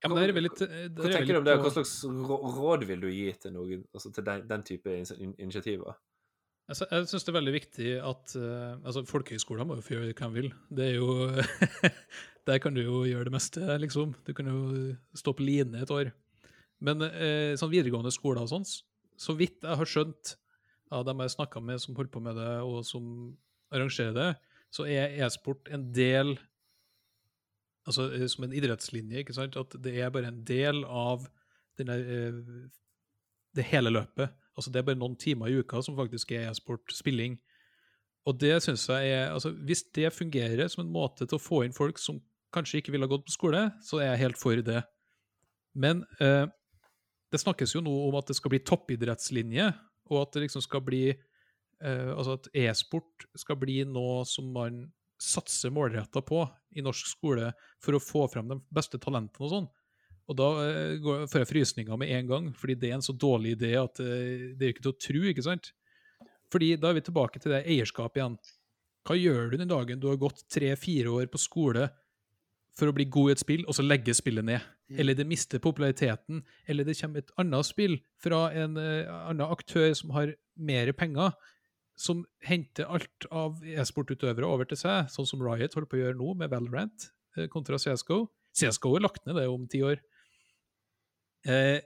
[0.05, 1.55] Ja, men det er veldig, det Hva er tenker du om det?
[1.62, 4.99] Hva slags råd vil du gi til noen, altså til den, den type
[5.39, 5.97] initiativer?
[6.69, 10.12] Jeg, jeg syns det er veldig viktig at uh, altså Folkehøyskoler må jo få gjøre
[10.12, 10.53] hva de vil.
[10.69, 11.09] Det er jo
[12.49, 14.12] Der kan du jo gjøre det meste, liksom.
[14.27, 16.11] Du kan jo stå på line et år.
[16.85, 18.67] Men uh, sånn videregående skoler og sånn,
[19.17, 20.35] så vidt jeg har skjønt
[20.95, 23.07] av dem jeg snakka med som holder på med det, og som
[23.75, 24.31] arrangerer det,
[24.75, 26.37] så er e-sport en del
[27.85, 29.59] Altså eh, som en idrettslinje, ikke sant?
[29.61, 31.27] At det er bare en del av
[31.77, 32.39] denne, eh,
[33.53, 34.33] det hele løpet.
[34.57, 37.37] Altså Det er bare noen timer i uka som faktisk er e-sport, spilling.
[38.25, 41.65] Og det synes jeg er altså Hvis det fungerer som en måte til å få
[41.65, 42.23] inn folk som
[42.55, 44.81] kanskje ikke ville ha gått på skole, så er jeg helt for det.
[45.75, 46.47] Men eh,
[47.33, 49.73] det snakkes jo nå om at det skal bli toppidrettslinje,
[50.11, 54.85] og at det liksom skal bli eh, Altså at e-sport skal bli noe som man
[55.21, 56.43] satser målretta på
[56.77, 57.53] i norsk skole
[57.83, 59.69] for å få frem de beste talentene og sånn.
[60.31, 63.57] Og da eh, får jeg frysninger med en gang, fordi det er en så dårlig
[63.59, 65.73] idé at eh, det er ikke til å tro, ikke sant?
[66.53, 68.39] Fordi da er vi tilbake til det eierskapet igjen.
[69.05, 71.91] Hva gjør du den dagen du har gått tre-fire år på skole
[72.75, 74.74] for å bli god i et spill, og så legge spillet ned?
[74.93, 79.95] Eller det mister populariteten, eller det kommer et annet spill fra en uh, annen aktør
[79.97, 81.32] som har mer penger,
[81.97, 86.18] som henter alt av e-sportutøvere over til seg, sånn som Riot holder på å gjøre
[86.18, 87.09] nå med Valorant
[87.39, 88.26] uh, kontra CSGO.
[88.55, 90.03] CSGO er lagt ned det om ti år.
[91.45, 91.80] Eh,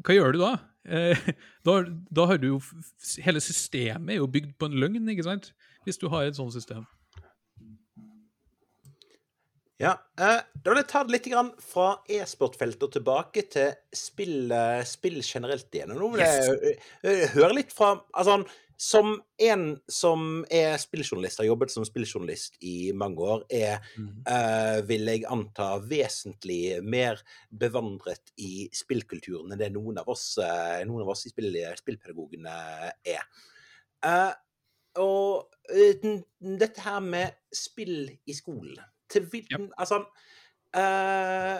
[0.00, 0.56] hva gjør du da?
[1.66, 1.74] Da,
[2.08, 2.58] da har du jo
[3.20, 5.50] Hele systemet er jo bygd på en løgn, ikke sant?
[5.84, 6.86] Hvis du har et sånt system.
[9.80, 14.50] Ja, eh, Da vil jeg ta det litt grann fra e-sportfeltet og tilbake til spill,
[14.52, 15.94] eh, spill generelt igjen.
[15.94, 18.42] Og nå vil jeg eh, eh, høre litt fra Altså,
[18.80, 23.80] som en som er spilljournalist, har jobbet som spilljournalist i mange år, er,
[24.28, 27.20] eh, vil jeg anta, vesentlig mer
[27.52, 32.56] bevandret i spillkulturen enn det noen av oss, noen av oss i spill, spillpedagogene
[33.04, 33.24] er.
[34.04, 34.32] Eh,
[35.00, 35.52] og
[36.40, 38.80] dette her med spill i skolen
[39.10, 40.04] Til hvilken Altså
[40.76, 41.58] eh,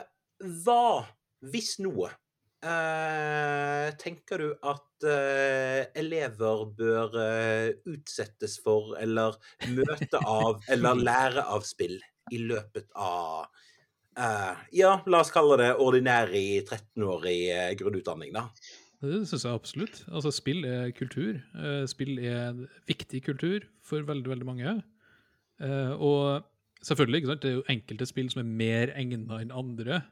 [0.65, 0.83] Hva,
[1.53, 2.11] hvis noe,
[2.65, 9.37] eh, tenker du at eh, elever bør eh, utsettes for, eller
[9.75, 11.99] møte av, eller lære av spill
[12.33, 13.49] i løpet av
[14.17, 18.47] eh, Ja, la oss kalle det ordinær i 13-årig eh, grunnutdanning, da.
[19.03, 20.05] det syns jeg absolutt.
[20.13, 21.41] Altså, spill er kultur.
[21.91, 24.81] Spill er viktig kultur for veldig, veldig mange.
[26.01, 26.45] Og
[26.83, 30.03] selvfølgelig, ikke sant, det er jo enkelte spill som er mer egnet enn andre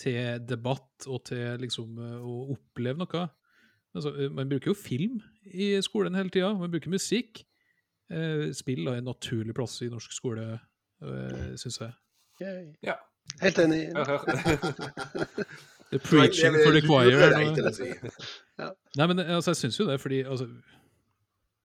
[0.00, 3.24] til debatt og til liksom eh, å oppleve noe.
[3.92, 5.20] Altså, eh, man bruker jo film
[5.52, 6.52] i skolen hele tida.
[6.56, 7.44] Man bruker musikk.
[8.12, 10.46] Eh, Spill har en naturlig plass i norsk skole,
[11.58, 11.94] syns jeg.
[12.42, 12.66] Yay.
[12.86, 12.94] Ja.
[13.42, 13.88] Helt enig.
[15.92, 17.12] Er preaching for the choir.
[18.96, 20.46] Nei, men altså, jeg syns jo det, fordi altså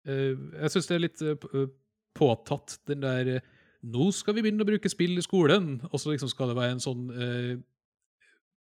[0.04, 1.24] eh, Jeg syns det er litt
[2.18, 3.40] påtatt, den der
[3.86, 6.78] Nå skal vi begynne å bruke spill i skolen, og så liksom skal det være
[6.78, 7.54] en sånn eh,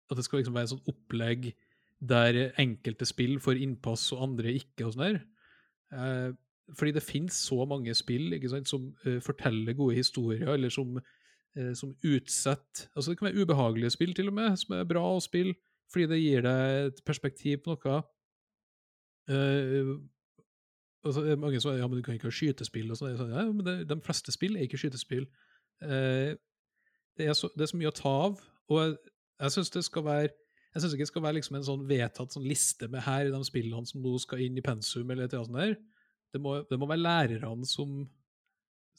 [0.08, 1.50] At det skal liksom være en sånn opplegg
[1.98, 5.16] der enkelte spill får innpass og andre ikke, og sånn der.
[5.92, 6.28] Eh,
[6.76, 10.98] fordi det finnes så mange spill ikke sant, som eh, forteller gode historier, eller som,
[11.56, 15.04] eh, som utsetter Altså, det kan være ubehagelige spill, til og med, som er bra
[15.14, 15.56] å spille
[15.88, 18.00] fordi det gir deg et perspektiv på noe.
[21.06, 22.90] Og så det mange som ja, men du kan ikke ha skytespill.
[22.90, 23.30] og sånn.
[23.30, 25.28] Ja, men det, De fleste spill er ikke skytespill.
[25.84, 26.34] Eh,
[27.18, 28.96] det, er så, det er så mye å ta av, og jeg,
[29.38, 30.34] jeg syns det skal være
[30.68, 33.32] jeg synes ikke det skal være liksom en sånn vedtatt sånn liste med her i
[33.32, 35.08] de spillene som nå skal inn i pensum.
[35.10, 36.04] eller et eller annet der.
[36.36, 38.02] Det må, det må være lærerne som,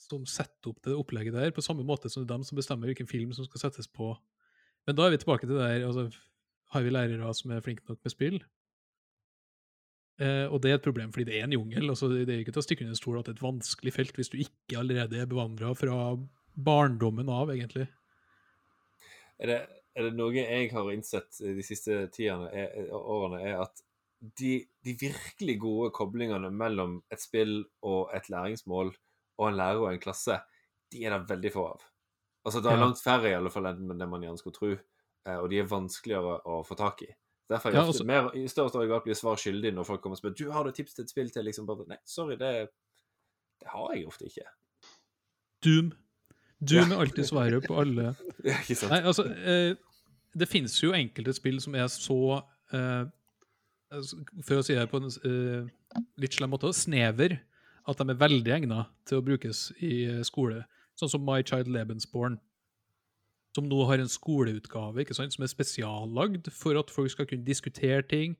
[0.02, 2.89] som setter opp det opplegget der, på samme måte som det er dem som bestemmer
[2.89, 4.16] hvilken film som skal settes på.
[4.89, 6.10] Men da er vi tilbake til det der altså,
[6.74, 8.41] Har vi lærere som er flinke nok med spill?
[10.20, 11.89] Eh, og det er et problem, fordi det er en jungel.
[11.89, 14.17] altså Det er ikke til å stikke under stol at det er et vanskelig felt
[14.20, 15.99] hvis du ikke allerede er bevandra fra
[16.59, 17.88] barndommen av, egentlig.
[19.39, 19.59] Er det,
[19.95, 23.80] er det noe jeg har innsett de siste tierne, er, årene, er at
[24.20, 28.91] de, de virkelig gode koblingene mellom et spill og et læringsmål
[29.39, 30.36] og en lærer og en klasse,
[30.91, 31.88] de er det veldig få av.
[32.43, 35.38] Altså, Det er langt færre i alle fall enn det man gjerne skulle tro, eh,
[35.38, 37.11] og de er vanskeligere å få tak i.
[37.50, 38.04] Derfor er Ja, også...
[38.04, 40.36] altså- mer, i større og større grad blir svar skyldig når folk kommer og spør
[40.38, 42.70] du har du tips til et spill til liksom bare, Nei, sorry, det,
[43.62, 44.45] det har jeg ofte ikke.
[45.66, 45.91] Doom.
[46.62, 46.95] Doom Ja.
[46.95, 48.12] er alltid svaret på alle
[48.45, 48.91] Ja, ikke sant?
[48.91, 49.76] Nei, altså eh,
[50.38, 52.18] Det finnes jo enkelte spill som er så
[52.76, 53.06] eh,
[53.91, 55.70] altså, For å si det på en eh,
[56.22, 57.39] litt slem måte, snever,
[57.89, 60.62] at de er veldig egna til å brukes i eh, skole.
[61.00, 62.38] Sånn som My Child Lebensborn,
[63.56, 67.45] som nå har en skoleutgave ikke sant, som er spesiallagd for at folk skal kunne
[67.47, 68.36] diskutere ting.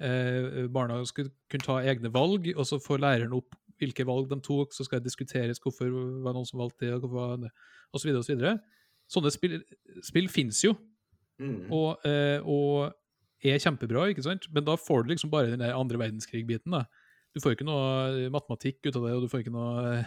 [0.00, 4.38] Eh, barna skal kunne ta egne valg, og så får læreren opp hvilke valg de
[4.40, 7.50] tok, så skal det diskuteres hvorfor var det noen som valgte det, hvorfor var det,
[7.92, 8.08] osv.
[8.12, 8.54] så og så.
[9.12, 9.58] Sånne spill,
[10.02, 10.76] spill finnes jo,
[11.38, 11.70] Mm.
[11.70, 12.94] og, eh, og
[13.44, 14.46] er kjempebra, ikke sant?
[14.50, 16.72] Men da får du liksom bare den der andre verdenskrig-biten.
[16.72, 16.84] da.
[17.34, 20.06] Du får ikke noe matematikk ut av det, og du får ikke noe,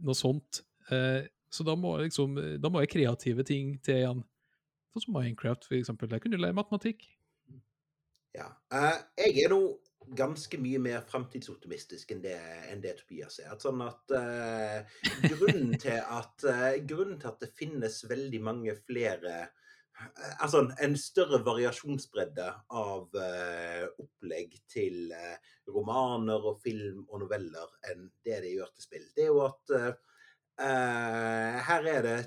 [0.00, 0.60] noe sånt.
[0.92, 4.24] Eh, så da må liksom, da må jeg kreative ting til igjen.
[4.92, 6.10] Sånn som Minecraft, for eksempel.
[6.10, 7.04] Der kunne du lære matematikk.
[8.36, 8.48] Ja.
[8.72, 9.60] Uh, jeg er nå
[10.16, 12.38] ganske mye mer fremtidsoptimistisk enn det,
[12.72, 13.52] enn det Tobias er.
[13.52, 18.76] At Sånn at uh, grunnen, til at, uh, grunnen til at det finnes veldig mange
[18.86, 22.46] flere eh, Altså en større variasjonsbredde
[22.78, 25.34] av eh, opplegg til eh,
[25.74, 29.08] romaner og film og noveller enn det det gjør til spill.
[29.16, 29.74] Det er jo at
[30.60, 32.18] eh, her er det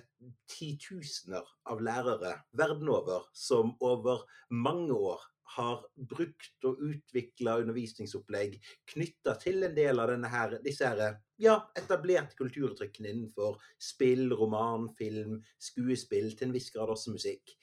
[0.50, 8.56] titusener av lærere verden over som over mange år har brukt og utvikla undervisningsopplegg
[8.94, 15.42] knytta til en del av her, disse her, ja, etablerte kulturuttrykkene innenfor spill, roman, film,
[15.60, 17.56] skuespill, til en viss grad også musikk.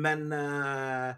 [0.00, 1.12] Men eh,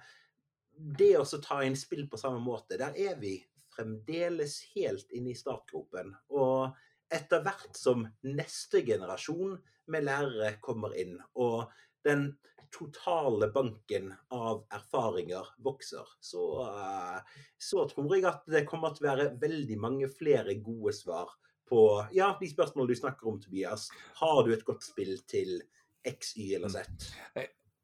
[0.98, 3.36] det å ta inn spill på samme måte, der er vi
[3.74, 6.10] fremdeles helt inne i startgropen.
[6.34, 6.74] Og
[7.12, 9.56] etter hvert som neste generasjon
[9.88, 11.70] med lærere kommer inn, og
[12.04, 12.30] den
[12.74, 19.10] totale banken av erfaringer vokser, så, eh, så tror jeg at det kommer til å
[19.10, 21.32] være veldig mange flere gode svar
[21.68, 21.82] på
[22.16, 23.88] ja, de spørsmålene du snakker om, Tobias.
[24.20, 25.60] Har du et godt spill til
[26.06, 27.10] X, Y eller Z?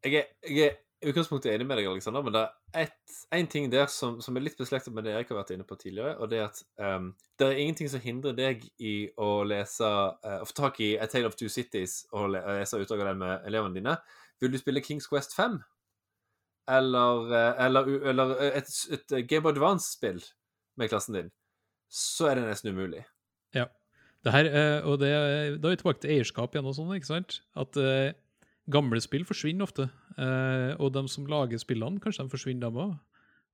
[0.04, 2.42] jeg er, jeg er utgangspunktet enig med deg, Alexander, men det
[2.80, 2.90] er
[3.36, 5.78] én ting der som, som er litt beslektet med det Erik har vært inne på
[5.80, 9.84] tidligere, og det er at um, det er ingenting som hindrer deg i å lese
[9.88, 13.10] uh, Å få tak i A Tale of Two Cities og le- lese utdrag av
[13.12, 13.96] den med elevene dine.
[14.42, 15.58] Vil du spille Kings Quest 5?
[16.74, 20.22] Eller, uh, eller, uh, eller et, et Game Advance-spill
[20.80, 21.34] med klassen din,
[21.90, 23.04] så er det nesten umulig.
[24.24, 25.10] Det her, eh, og det,
[25.60, 27.42] da er vi tilbake til eierskap igjen og sånn, ikke sant?
[27.60, 28.14] At eh,
[28.70, 29.88] gamle spill forsvinner ofte.
[30.18, 32.94] Eh, og de som lager spillene, kanskje de forsvinner dem òg.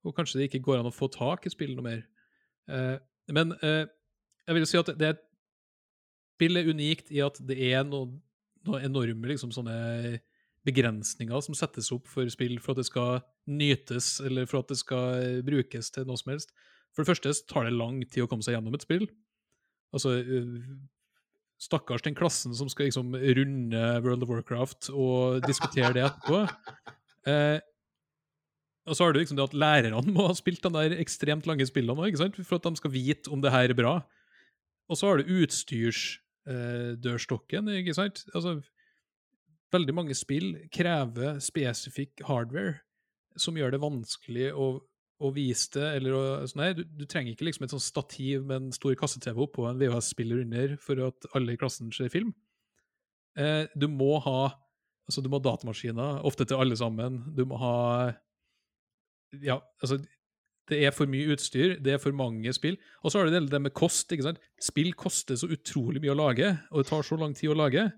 [0.07, 2.03] Og kanskje det ikke går an å få tak i spill noe mer.
[2.71, 2.97] Eh,
[3.33, 3.85] men eh,
[4.47, 5.21] jeg vil si at det er
[6.35, 8.17] spill unikt i at det er noen
[8.67, 10.19] noe enorme liksom, sånne
[10.67, 14.77] begrensninger som settes opp for spill for at det skal nytes, eller for at det
[14.77, 16.53] skal brukes til noe som helst.
[16.93, 19.07] For det første tar det lang tid å komme seg gjennom et spill.
[19.95, 20.59] Altså, øh,
[21.61, 26.39] Stakkars den klassen som skal liksom runde World of Warcraft og diskutere det etterpå.
[27.21, 27.61] Eh,
[28.89, 31.61] og så har du liksom det at lærerne må ha spilt de der ekstremt lange
[31.69, 32.33] spillene ikke sant?
[32.41, 34.01] for at de skal vite om det her er bra.
[34.89, 38.25] Og så har du utstyrsdørstokken, eh, ikke sant?
[38.33, 38.57] Altså,
[39.71, 42.81] veldig mange spill krever spesifikk hardware
[43.39, 44.81] som gjør det vanskelig å
[45.35, 48.57] vise det, eller og, sånn, nei, du, du, trenger ikke liksom et sånn stativ med
[48.57, 52.33] en stor kasse-TV oppå en VHS-spiller under for at alle i klassen ser film.
[53.39, 54.39] Eh, du må ha
[55.07, 57.21] altså du må ha datamaskiner, ofte til alle sammen.
[57.35, 57.75] Du må ha
[59.41, 60.01] Ja, altså
[60.69, 62.77] Det er for mye utstyr, det er for mange spill.
[63.03, 64.11] Og så har du det, det med kost.
[64.11, 64.39] ikke sant?
[64.61, 67.89] Spill koster så utrolig mye å lage, og det tar så lang tid å lage,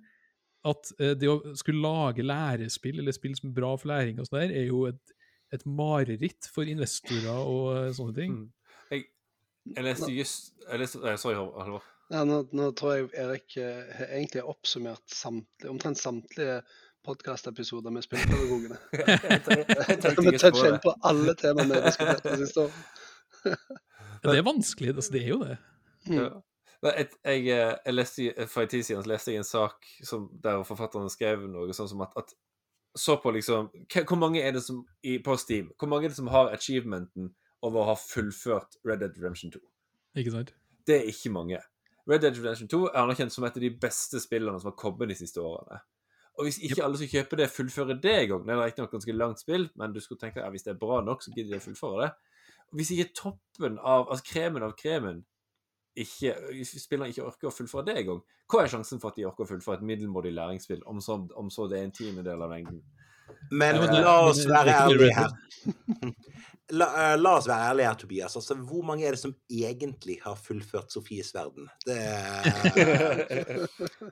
[0.64, 4.26] at eh, det å skulle lage lærespill, eller spill som er bra for læring, og
[4.26, 5.14] sånn der, er jo et
[5.54, 8.38] et mareritt for investorer og eh, sånne ting.
[8.38, 8.86] Mm.
[8.92, 9.06] Jeg,
[9.76, 11.90] jeg, leste just jeg leste, nei, Sorry, Halvor.
[12.14, 16.62] Ja, nå, nå, tror jeg Erik eh, har egentlig oppsummert samtlige, omtrent samtlige
[17.04, 18.78] podkastepisoder med spillpedagogene.
[20.32, 22.82] Vi toucher inn på alle temaene vi har diskutert det siste året.
[24.24, 24.94] ja, det er vanskelig.
[24.96, 25.58] Altså, det er jo det.
[26.08, 26.18] Mm.
[26.20, 26.30] Ja.
[26.84, 30.64] Jeg, jeg, eh, jeg, leste, For en tid siden leste jeg en sak som, der
[30.68, 32.36] forfatteren skrev noe sånn som at, at
[32.96, 36.18] så på liksom Hvor mange er det som i, på Steam Hvor mange er det
[36.18, 37.34] som har achievementen
[37.64, 39.60] over å ha fullført Red Dead Redemption 2?
[40.20, 40.50] Ikke sant?
[40.84, 41.62] Det er ikke mange.
[42.10, 45.08] Red Dead Redemption 2 er anerkjent som et av de beste spillene som har kommet
[45.08, 45.80] de siste årene.
[46.36, 46.84] Og hvis ikke yep.
[46.88, 49.94] alle skal kjøpe det, fullføre det en gang Det er riktignok ganske langt spill, men
[49.94, 52.02] du skulle tenke at ja, hvis det er bra nok, så gidder de å fullføre
[52.02, 52.10] det.
[52.74, 55.24] Og hvis ikke toppen av Altså kremen av kremen
[55.96, 56.34] ikke,
[56.66, 59.50] spilleren ikke orker å fullføre det engang, hva er sjansen for at de orker å
[59.50, 62.82] fullføre et middelmådig læringsspill, om så, om så det er en tiendedel av lengden?
[63.52, 65.34] Men la oss være ærlige her.
[66.74, 68.36] La, uh, la, oss være ærlige her, Tobias.
[68.40, 71.68] Altså, hvor mange er det som egentlig har fullført Sofies verden?
[71.86, 71.98] Det,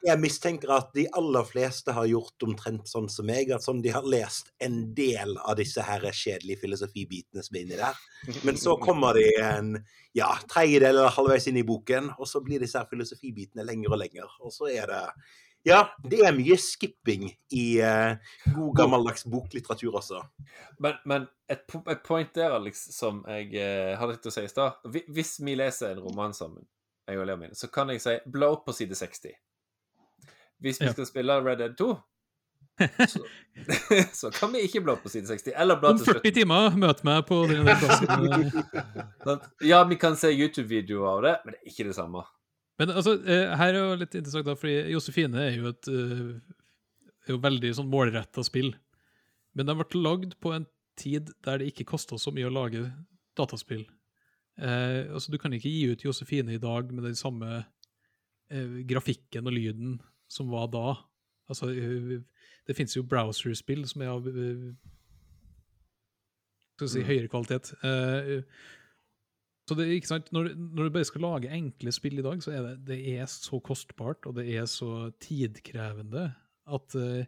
[0.10, 3.96] jeg mistenker at de aller fleste har gjort omtrent sånn som meg, at sånn de
[3.96, 8.04] har lest en del av disse her kjedelige filosofibitene som er inni der.
[8.46, 9.78] Men så kommer de en
[10.18, 14.04] ja, tredjedel eller halvveis inn i boken, og så blir disse her filosofibitene lenger og
[14.04, 14.38] lenger.
[14.44, 15.06] Og så er det
[15.68, 18.18] ja, det er mye skipping i uh,
[18.56, 20.22] god gammeldags boklitteratur også.
[20.82, 24.52] Men, men et, et point der, Alex, som jeg uh, hadde tenkt å si i
[24.52, 26.66] stad Hvis vi leser en roman sammen,
[27.10, 29.36] jeg og Lea mine, så kan jeg si bla opp på side 60.
[30.62, 30.96] Hvis vi ja.
[30.96, 31.94] skal spille Red Dead 2
[33.08, 33.20] så,
[34.14, 35.54] så, kan vi ikke bla opp på side 60.
[35.56, 38.52] Eller bla Om 40 timer, møt meg på den plassen.
[39.72, 42.26] ja, vi kan se YouTube-videoer av det, men det er ikke det samme.
[42.82, 46.32] Men altså, eh, her er jo litt interessant, da, fordi Josefine er jo et uh,
[47.28, 48.74] er jo veldig sånn målretta spill.
[49.58, 50.66] Men de ble lagd på en
[51.00, 52.86] tid der det ikke kosta så mye å lage
[53.38, 53.86] dataspill.
[54.60, 57.66] Eh, altså, Du kan ikke gi ut Josefine i dag med den samme
[58.52, 60.02] eh, grafikken og lyden
[60.32, 60.96] som var da.
[61.52, 62.22] Altså, uh,
[62.68, 64.28] det fins jo browserspill som er av
[66.80, 67.08] si, mm.
[67.10, 67.74] høyere kvalitet.
[67.84, 68.40] Uh,
[69.72, 70.30] så det, ikke sant?
[70.36, 73.30] Når, når, du bare skal lage enkle spill i dag, så er det, det er
[73.32, 76.26] så kostbart og det er så tidkrevende
[76.76, 77.22] at uh,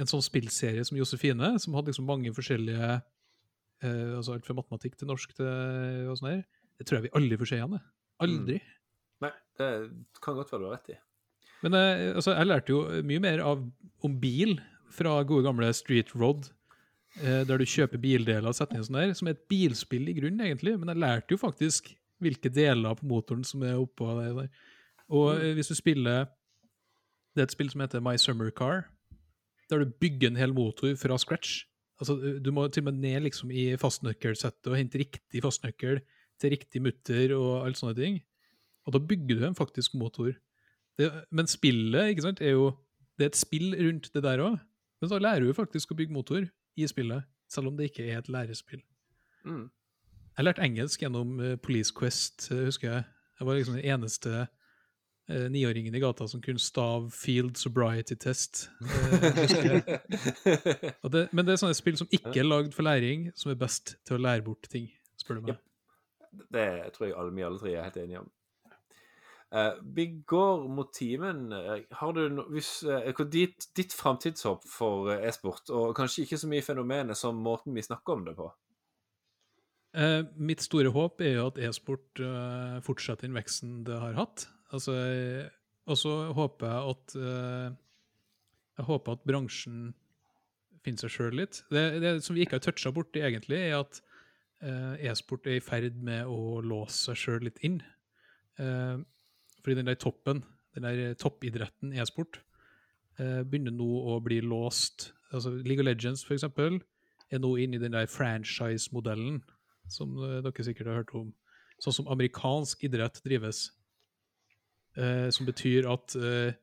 [0.00, 5.00] en sånn spillserie som Josefine, som hadde liksom mange forskjellige uh, altså Alt fra matematikk
[5.00, 6.44] til norsk til og sånn her,
[6.76, 7.80] det tror jeg vi aldri får se igjen.
[8.26, 8.60] Aldri.
[8.60, 8.76] Mm.
[9.24, 9.70] Nei, det
[10.20, 11.00] kan godt være du har rett i.
[11.64, 13.64] Men uh, altså, jeg lærte jo mye mer av,
[14.04, 14.58] om bil
[14.92, 16.52] fra gode gamle Street Road
[17.18, 20.44] der du kjøper bildeler og setter inn sånn der, som er et bilspill i grunnen,
[20.46, 20.76] egentlig.
[20.78, 21.90] Men jeg lærte jo faktisk
[22.20, 24.50] hvilke deler på motoren som er oppå der.
[25.10, 25.56] Og mm.
[25.56, 26.28] hvis du spiller
[27.34, 28.88] Det er et spill som heter My Summer Car,
[29.70, 31.64] der du bygger en hel motor fra scratch.
[32.02, 36.00] Altså, du må til og med ned liksom i fastnøkkelsettet og hente riktig fastnøkkel
[36.42, 38.18] til riktig mutter og alt sånne ting.
[38.82, 40.32] Og da bygger du en faktisk motor.
[40.98, 42.72] Det, men spillet ikke sant, er jo
[43.14, 44.58] det er et spill rundt det der òg.
[45.00, 48.18] Men da lærer du faktisk å bygge motor i spillet, selv om det ikke er
[48.18, 48.82] et lærespill.
[49.44, 49.70] Mm.
[50.36, 53.04] Jeg lærte engelsk gjennom uh, Police Quest, uh, husker jeg.
[53.40, 54.46] Jeg var liksom den eneste
[55.28, 58.70] eh, niåringen i gata som kunne stav Field Sobriety Test.
[61.12, 63.96] det, men det er sånne spill som ikke er lagd for læring, som er best
[64.04, 65.56] til å lære bort ting, spør du meg.
[65.56, 65.60] Ja.
[66.52, 68.28] Det tror jeg alle, vi alle tre er helt enige om.
[69.82, 71.52] Vi går mot timen.
[71.52, 76.50] Eh, har du no, hvis, uh, ditt, ditt framtidshåp for e-sport, og kanskje ikke så
[76.50, 78.46] mye fenomenet som måten vi snakker om det på?
[79.90, 82.22] Uh, mitt store håp er jo at e-sport
[82.86, 84.46] fortsetter den veksten det har hatt.
[84.70, 84.94] Altså,
[85.90, 87.14] og så håper jeg at
[88.78, 89.88] Jeg håper at bransjen
[90.84, 91.64] finner seg sjøl litt.
[91.74, 93.98] Det, det som vi ikke har toucha borti, egentlig, er at
[94.64, 97.82] eh, e-sport er i ferd med å låse seg sjøl litt inn.
[99.60, 100.44] Fordi den der toppen,
[100.74, 102.40] den der toppidretten e-sport,
[103.18, 105.12] eh, begynner nå å bli låst.
[105.32, 106.80] Altså League of Legends, for eksempel,
[107.30, 109.42] er nå inne i den der franchise-modellen
[109.90, 111.28] som eh, dere sikkert har hørt om.
[111.80, 113.70] Sånn som amerikansk idrett drives.
[114.98, 116.56] Eh, som betyr at eh,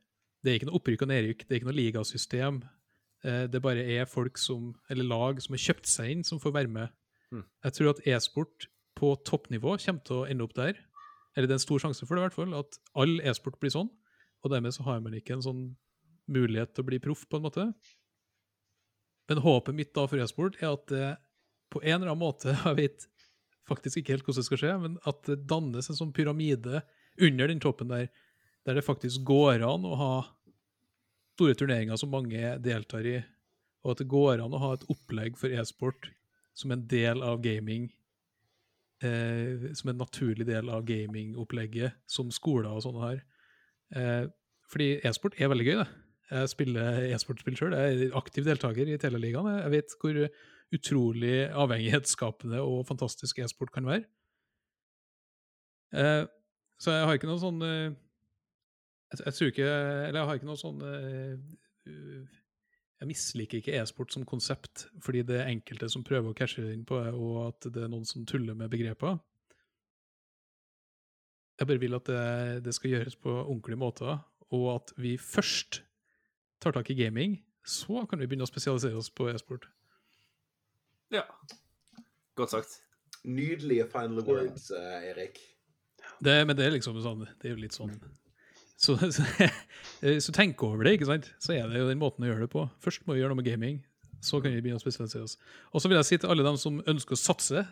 [0.44, 2.60] det er ikke noe opprykk og nedrykk, det er ikke noe ligasystem.
[3.26, 6.56] Eh, det bare er folk som, eller lag som har kjøpt seg inn, som får
[6.60, 6.94] være med.
[7.32, 7.46] Mm.
[7.66, 8.68] Jeg tror at e-sport
[8.98, 10.80] på toppnivå kommer til å ende opp der.
[11.38, 12.56] Eller det er en stor sjanse for det, i hvert fall.
[12.58, 13.92] At all e-sport blir sånn.
[14.42, 15.62] Og dermed så har man ikke en sånn
[16.34, 17.68] mulighet til å bli proff, på en måte.
[19.30, 21.08] Men håpet mitt da for e-sport er at det
[21.74, 23.08] på en eller annen måte, jeg vet
[23.68, 26.82] faktisk ikke helt hvordan det skal skje, men at det dannes en sånn pyramide
[27.28, 28.08] under den toppen der,
[28.68, 30.12] der det faktisk går an å ha
[31.38, 33.18] store turneringer som mange deltar i,
[33.86, 36.10] og at det går an å ha et opplegg for e-sport
[36.58, 37.92] som en del av gaming,
[39.04, 43.24] eh, som en naturlig del av gamingopplegget, som skoler og sånne her.
[43.96, 44.26] Eh,
[44.72, 45.88] fordi e-sport er veldig gøy, det.
[46.28, 49.62] Jeg spiller e-sportspill sjøl, jeg er aktiv deltaker i Teleligaen.
[49.62, 50.18] Jeg vet hvor
[50.76, 54.04] utrolig avhengighetsskapende og fantastisk e-sport kan være.
[55.96, 56.26] Eh,
[56.80, 57.94] så jeg har ikke noe sånn eh,
[59.08, 62.34] jeg, jeg, tror ikke Eller jeg har ikke noe sånn eh,
[62.98, 66.86] Jeg misliker ikke e-sport som konsept, fordi det er enkelte som prøver å cashe inn
[66.88, 69.20] på det, og at det er noen som tuller med begreper.
[71.58, 74.18] Jeg bare vil at det, det skal gjøres på ordentlige måter,
[74.54, 75.84] og at vi først
[76.62, 77.38] tar tak i gaming,
[77.68, 79.68] så kan vi begynne å spesialisere oss på e-sport.
[81.14, 81.26] Ja.
[82.38, 82.80] Godt sagt.
[83.28, 85.40] Nydelige final words, eh, Erik.
[86.24, 87.92] Det, men det er liksom sånn Det er jo litt sånn
[88.78, 89.26] Så, så,
[90.22, 91.32] så tenk over det, ikke sant?
[91.44, 92.68] Så er det jo den måten å gjøre det på.
[92.84, 93.82] Først må vi gjøre noe med gaming,
[94.24, 95.38] så kan vi begynne å spesialisere oss.
[95.74, 97.66] Og så vil jeg si til alle dem som ønsker å satse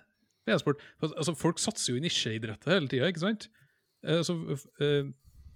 [0.45, 3.47] på e-sport altså, Folk satser jo i nisjeidretter hele tida, ikke sant?
[4.05, 4.35] Altså,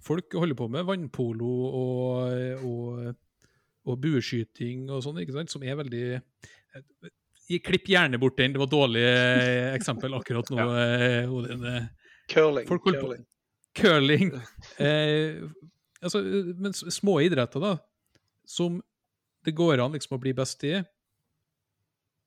[0.02, 3.12] folk holder på med vannpolo og, og,
[3.86, 5.54] og bueskyting og sånn, ikke sant?
[5.54, 7.10] Som er veldig eh,
[7.66, 9.06] Klipp gjerne bort den, det var et dårlig
[9.74, 10.58] eksempel akkurat nå.
[10.62, 11.24] ja.
[11.34, 11.64] Odin.
[12.30, 12.66] Curling.
[12.68, 13.24] Folk holder curling.
[13.80, 14.34] Curling
[14.78, 15.42] eh,
[16.02, 16.22] altså,
[16.58, 17.76] Men små idretter, da,
[18.48, 18.80] som
[19.46, 20.74] det går an liksom å bli best i.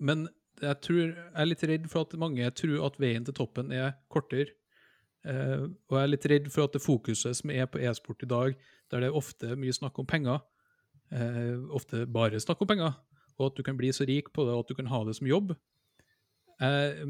[0.01, 0.25] Men
[0.61, 3.93] jeg, tror, jeg er litt redd for at mange tror at veien til toppen er
[4.11, 4.55] kortere.
[5.23, 8.29] Eh, og jeg er litt redd for at det fokuset som er på e-sport i
[8.29, 8.57] dag,
[8.91, 10.41] der det er ofte mye snakk om penger,
[11.15, 12.97] eh, ofte bare snakk om penger,
[13.37, 15.15] og at du kan bli så rik på det, og at du kan ha det
[15.19, 15.55] som jobb.
[16.59, 17.07] Jeg,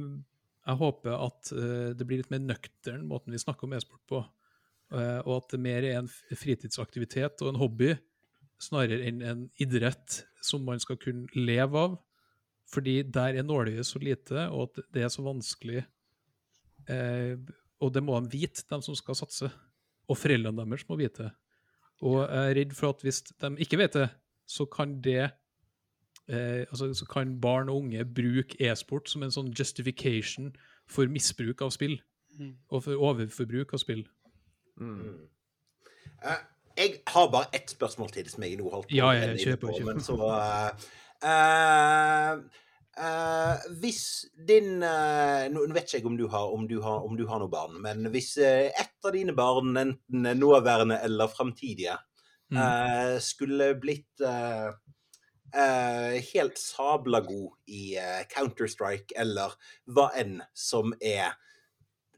[0.64, 4.22] jeg håper at eh, det blir litt mer nøktern måten vi snakker om e-sport på,
[4.96, 7.92] eh, og at det mer er en fritidsaktivitet og en hobby,
[8.64, 12.00] snarere enn en idrett som man skal kunne leve av.
[12.74, 15.84] Fordi der er nåløyet så lite, og at det er så vanskelig.
[16.90, 17.36] Eh,
[17.84, 19.52] og det må de vite, de som skal satse.
[20.08, 21.28] Og foreldrene deres må vite.
[22.04, 24.08] Og jeg er redd for at hvis de ikke vet det,
[24.48, 25.34] så kan det
[26.30, 30.54] eh, altså, så kan barn og unge bruke e-sport som en sånn justification
[30.90, 32.00] for misbruk av spill.
[32.40, 32.56] Mm.
[32.70, 34.04] Og for overforbruk av spill.
[34.82, 35.30] Mm.
[36.24, 36.42] Uh,
[36.78, 39.92] jeg har bare ett spørsmål til som jeg nå holdt på Ja, jeg, på, kjør.
[39.92, 40.72] Men så uh,
[41.22, 42.40] uh,
[42.98, 44.02] eh, Hvis
[44.48, 47.52] din Nå vet ikke jeg om du, har, om, du har, om du har noe
[47.52, 51.98] barn, men hvis et ett av dine barn, enten nåværende eller framtidige,
[52.54, 52.62] Mm.
[52.62, 54.22] eh, skulle blitt
[55.54, 61.34] eh, helt sabla god i eh, Counter-Strike eller hva enn som er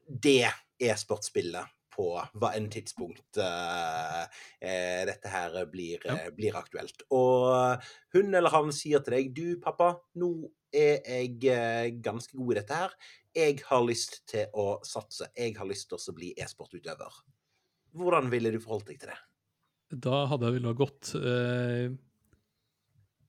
[0.07, 0.49] det
[0.81, 4.23] e-sportspillet på hva enn tidspunkt eh,
[4.59, 6.17] eh, dette her blir, Ja.
[6.25, 7.05] eh, blir aktuelt.
[7.15, 7.79] Og
[8.15, 10.31] hun eller han sier til deg Du, pappa, nå
[10.75, 12.97] er jeg eh, ganske god i dette her.
[13.35, 15.29] Jeg har lyst til å satse.
[15.39, 17.21] Jeg har lyst til å bli e-sportutøver.
[17.95, 19.19] Hvordan ville du forholdt deg til det?
[20.05, 21.93] Da hadde jeg villet gått eh...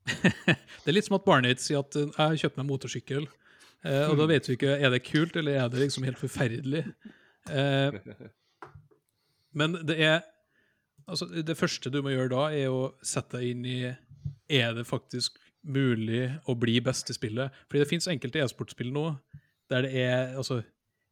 [0.86, 3.26] Det er litt som at barnet ditt sier at eh, 'jeg har kjøpt meg motorsykkel'.
[3.86, 6.84] Eh, og da vet du ikke er det kult eller er det liksom helt forferdelig.
[7.50, 7.98] Eh,
[9.54, 10.20] men det er
[11.06, 13.80] altså Det første du må gjøre da, er å sette deg inn i
[14.50, 17.54] Er det faktisk mulig å bli best i spillet?
[17.66, 19.12] Fordi det fins enkelte e-sportspill nå
[19.70, 20.62] der det er altså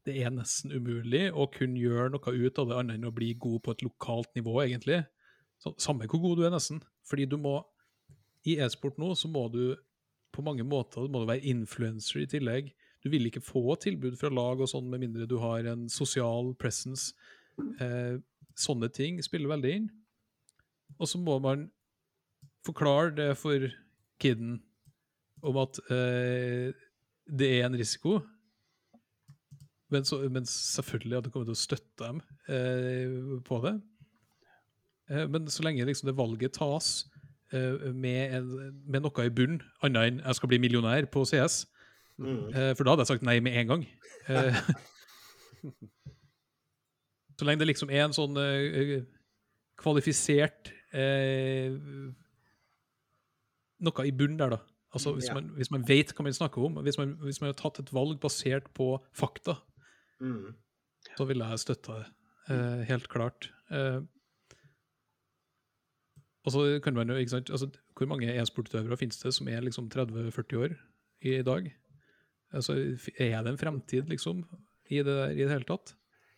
[0.07, 3.33] det er nesten umulig å kunne gjøre noe ut av det annet enn å bli
[3.41, 5.01] god på et lokalt nivå, egentlig.
[5.63, 6.83] Så, samme hvor god du er, nesten.
[7.09, 7.57] Fordi du må
[8.45, 9.75] I e-sport nå så må du
[10.35, 12.73] på mange måter må du være influencer i tillegg.
[13.05, 16.53] Du vil ikke få tilbud fra lag og sånn med mindre du har en sosial
[16.59, 17.13] presence.
[17.81, 18.19] Eh,
[18.59, 19.89] sånne ting spiller veldig inn.
[20.99, 21.69] Og så må man
[22.67, 23.69] forklare det for
[24.23, 24.59] kiden
[25.45, 26.75] om at eh,
[27.25, 28.19] det er en risiko.
[29.93, 33.75] Men, så, men selvfølgelig at du kommer til å støtte dem eh, på det.
[35.13, 37.05] Eh, men så lenge liksom, det valget tas
[37.95, 38.49] med,
[38.87, 41.65] med noe i bunnen, annet enn jeg skal bli millionær på CS,
[42.15, 42.55] Mm.
[42.55, 43.81] eh, for da hadde jeg sagt nei med en gang.
[44.31, 44.55] Eh,
[47.39, 49.01] så lenge det liksom er en sånn eh,
[49.83, 51.75] kvalifisert eh,
[53.85, 54.61] Noe i bunnen der, da.
[54.95, 57.57] Altså hvis man, hvis man vet hva man snakker om, hvis man, hvis man har
[57.59, 59.59] tatt et valg basert på fakta,
[60.23, 60.55] Mm.
[61.19, 62.07] så ville jeg støtta det.
[62.55, 63.49] Eh, helt klart.
[63.75, 63.99] Eh,
[66.45, 69.65] og så kan man jo, ikke sant, altså, Hvor mange e-sportutøvere finnes det som er
[69.65, 70.75] liksom 30-40 år
[71.25, 71.71] i dag?
[72.53, 72.73] Altså,
[73.19, 74.45] Er det en fremtid, liksom,
[74.91, 75.95] i det der i det hele tatt?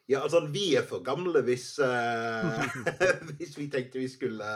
[0.06, 2.60] Ja, altså, vi er for gamle hvis, uh,
[3.38, 4.46] hvis vi tenkte vi skulle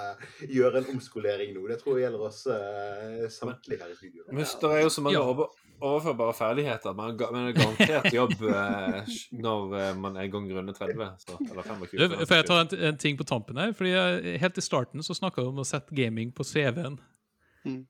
[0.46, 1.64] gjøre en omskolering nå.
[1.66, 4.22] Det tror jeg gjelder oss uh, samtlige her i studio.
[4.30, 5.24] Men det er jo så mange Ja.
[5.26, 5.48] over,
[5.80, 6.94] overførbare ferdigheter.
[6.94, 9.00] Man, har er garantert jobb uh,
[9.34, 11.08] når man er en gang runde 30.
[11.24, 11.98] Så, eller 25.
[11.98, 13.72] Du, Får jeg ta en, en ting på tampen her?
[13.74, 17.00] Fordi jeg, Helt i starten så snakka vi om å sette gaming på CV-en.
[17.66, 17.80] Mm.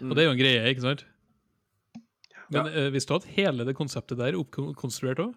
[0.00, 1.04] Og det er jo en greie, ikke sant?
[2.48, 2.88] Men Ja.
[2.88, 5.36] visste du hatt hele det konseptet der er oppkonstruert òg?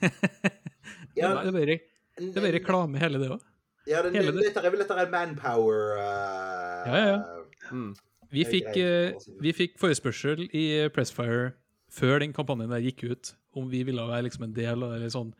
[1.16, 1.78] Ja, det bare
[2.16, 3.42] det blir reklame, hele det òg.
[3.88, 7.72] Ja, det, hele det- dette er vel dette er manpower uh, Ja, ja, ja.
[7.72, 7.92] Mm.
[8.32, 9.12] Vi fikk, eh,
[9.44, 11.52] vi fikk forespørsel i Pressfire
[11.92, 15.00] før den kampanjen der gikk ut, om vi ville være liksom en del av det.
[15.02, 15.34] eller sånn,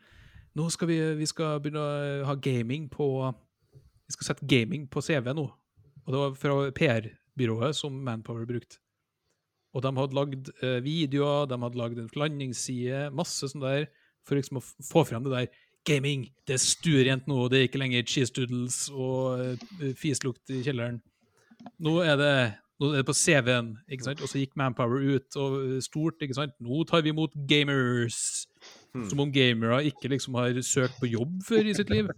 [0.53, 3.07] Nå skal vi, vi skal begynne å ha gaming på
[3.73, 5.47] Vi skal sette gaming på CV nå.
[6.05, 8.77] Og det var fra PR-byrået som Manpower brukte.
[9.73, 13.87] Og de hadde lagd eh, videoer, de hadde lagd en landingsside, masse sånn der,
[14.27, 15.61] for liksom å få frem det der.
[15.87, 20.61] Gaming, det er stuerent nå, det er ikke lenger cheese doodles og eh, fislukt i
[20.63, 21.01] kjelleren.
[21.83, 22.35] Nå er det,
[22.79, 24.23] nå er det på CV-en, ikke sant?
[24.23, 26.55] Og så gikk Manpower ut, og eh, stort, ikke sant?
[26.63, 28.47] Nå tar vi imot gamers.
[28.93, 29.09] Hmm.
[29.09, 32.11] Som om gamere ikke liksom har søkt på jobb før i sitt liv.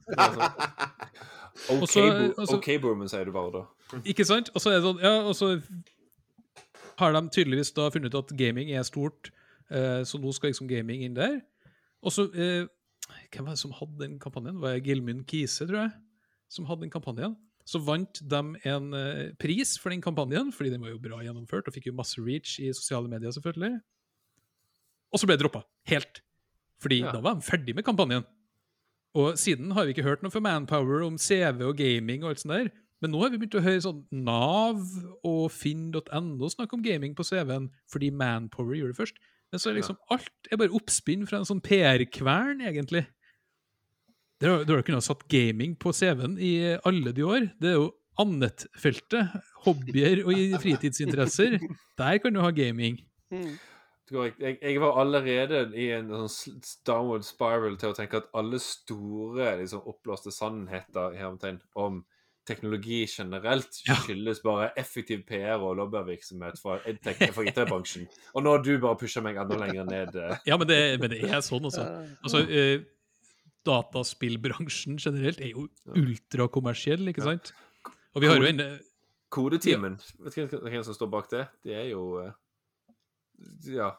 [1.72, 4.00] Og altså- OK, boomen, sier du bare da.
[4.04, 4.50] Ikke sant?
[4.54, 5.54] Og så er det sånn, ja, og så
[7.00, 9.32] har de tydeligvis da funnet ut at gaming er stort,
[9.72, 11.42] eh, så nå skal liksom gaming inn der.
[12.06, 12.68] Og så eh,
[13.34, 14.60] Hvem var det som hadde den kampanjen?
[14.62, 15.92] Var det Gilmund Kise, tror jeg,
[16.50, 17.36] som hadde den kampanjen?
[17.66, 18.40] Så vant de
[18.70, 21.98] en eh, pris for den kampanjen, fordi den var jo bra gjennomført, og fikk jo
[21.98, 23.80] masse reach i sosiale medier, selvfølgelig.
[25.14, 25.64] Og så ble det droppa.
[25.90, 26.22] Helt.
[26.82, 27.12] Fordi Ja.
[27.12, 28.26] da var de ferdig med kampanjen.
[29.16, 32.42] Og siden har vi ikke hørt noe fra Manpower om CV og gaming og alt
[32.44, 32.72] sånt der.
[33.02, 34.82] Men nå har vi begynt å høre sånn Nav
[35.24, 39.20] og finn.no snakke om gaming på CV-en fordi Manpower gjorde det først.
[39.56, 43.06] Men så er liksom alt er bare oppspinn fra en sånn PR-kvern, egentlig.
[44.44, 47.48] Du har, jo kunnet ha satt gaming på CV-en i alle de år.
[47.62, 49.32] Det er jo Annet-feltet.
[49.66, 51.58] Hobbyer og fritidsinteresser.
[52.00, 53.02] Der kan du ha gaming.
[53.34, 53.58] Mm.
[54.40, 59.56] Jeg, jeg var allerede i en sånn downward spiral til å tenke at alle store
[59.60, 62.04] liksom, oppblåste sannheter i hermetegn om
[62.46, 63.96] teknologi generelt Ja.
[63.96, 68.08] skyldes bare effektiv PR og lobbyvirksomhet fra edtech- IT-bransjen.
[68.36, 70.16] Og nå har du bare pusha meg enda lenger ned.
[70.16, 70.38] eh.
[70.46, 71.66] Ja, men det, men det er sånn.
[71.66, 72.84] Eh, Altså, Uh,
[73.66, 75.68] dataspillbransjen generelt er jo
[75.98, 77.54] ultrakommersiell, ikke sant?
[78.14, 78.76] Og vi har jo en eh,
[79.34, 81.48] Kodetimen, vet du hvem som står bak det?
[81.66, 82.32] Det er jo uh,
[83.68, 83.90] Ja.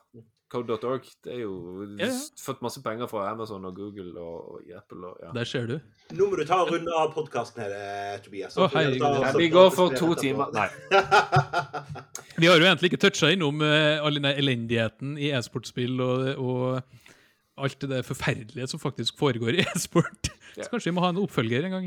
[0.57, 1.07] Code.org.
[1.25, 1.53] Det er jo
[2.01, 2.19] Ja, ja.
[2.43, 5.31] fått masse penger fra Amazon og Google og, og Apple og ja.
[5.37, 5.77] Der ser du.
[6.17, 8.57] Nå må du ta en runde av podkasten her, eh, Tobias.
[8.57, 10.53] Å, ta, Nei, vi går for to timer.
[10.57, 10.69] Nei.
[12.37, 17.63] Vi har jo egentlig ikke toucha innom eh, all den elendigheten i e-sportspill og, og
[17.65, 20.29] alt det forferdelige som faktisk foregår i e-sport.
[20.57, 20.67] Ja.
[20.67, 21.87] Så kanskje vi må ha en oppfølger en gang.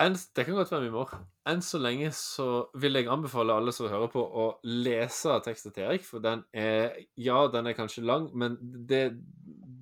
[0.00, 1.10] Enn, det kan godt være mye mor.
[1.50, 2.46] Enn så lenge så
[2.80, 6.94] vil jeg anbefale alle som hører på, å lese teksten til Erik, for den er
[7.20, 8.56] Ja, den er kanskje lang, men
[8.88, 9.02] det,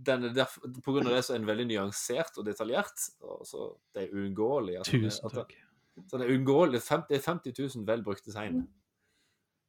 [0.09, 3.05] den er derfor, på grunn av det så er den veldig nyansert og detaljert.
[3.23, 4.81] Og så det er uunngåelig.
[4.81, 5.55] at Tusen at takk.
[5.55, 6.81] det- Så det er uunngåelig.
[7.09, 8.67] Det er 50 000 velbrukte tegn,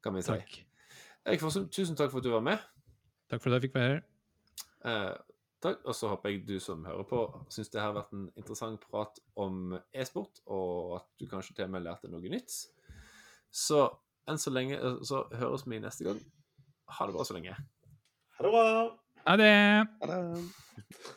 [0.04, 0.32] kan vi si.
[0.32, 0.60] Takk.
[1.26, 2.58] Erik Fossum, tusen takk for at du var med.
[3.30, 4.02] Takk for at jeg fikk være her.
[4.86, 5.18] Eh,
[5.64, 5.82] takk.
[5.86, 7.24] Og så håper jeg du som hører på,
[7.54, 11.76] syns det har vært en interessant prat om e-sport, og at du kanskje til og
[11.76, 12.56] med lærte noe nytt.
[13.52, 13.86] Så
[14.30, 16.20] enn så lenge eh, så høres vi neste gang.
[16.98, 17.56] Ha det bra så lenge.
[18.38, 18.66] Ha det bra.
[19.26, 19.56] Ha det!
[20.02, 21.16] ha det.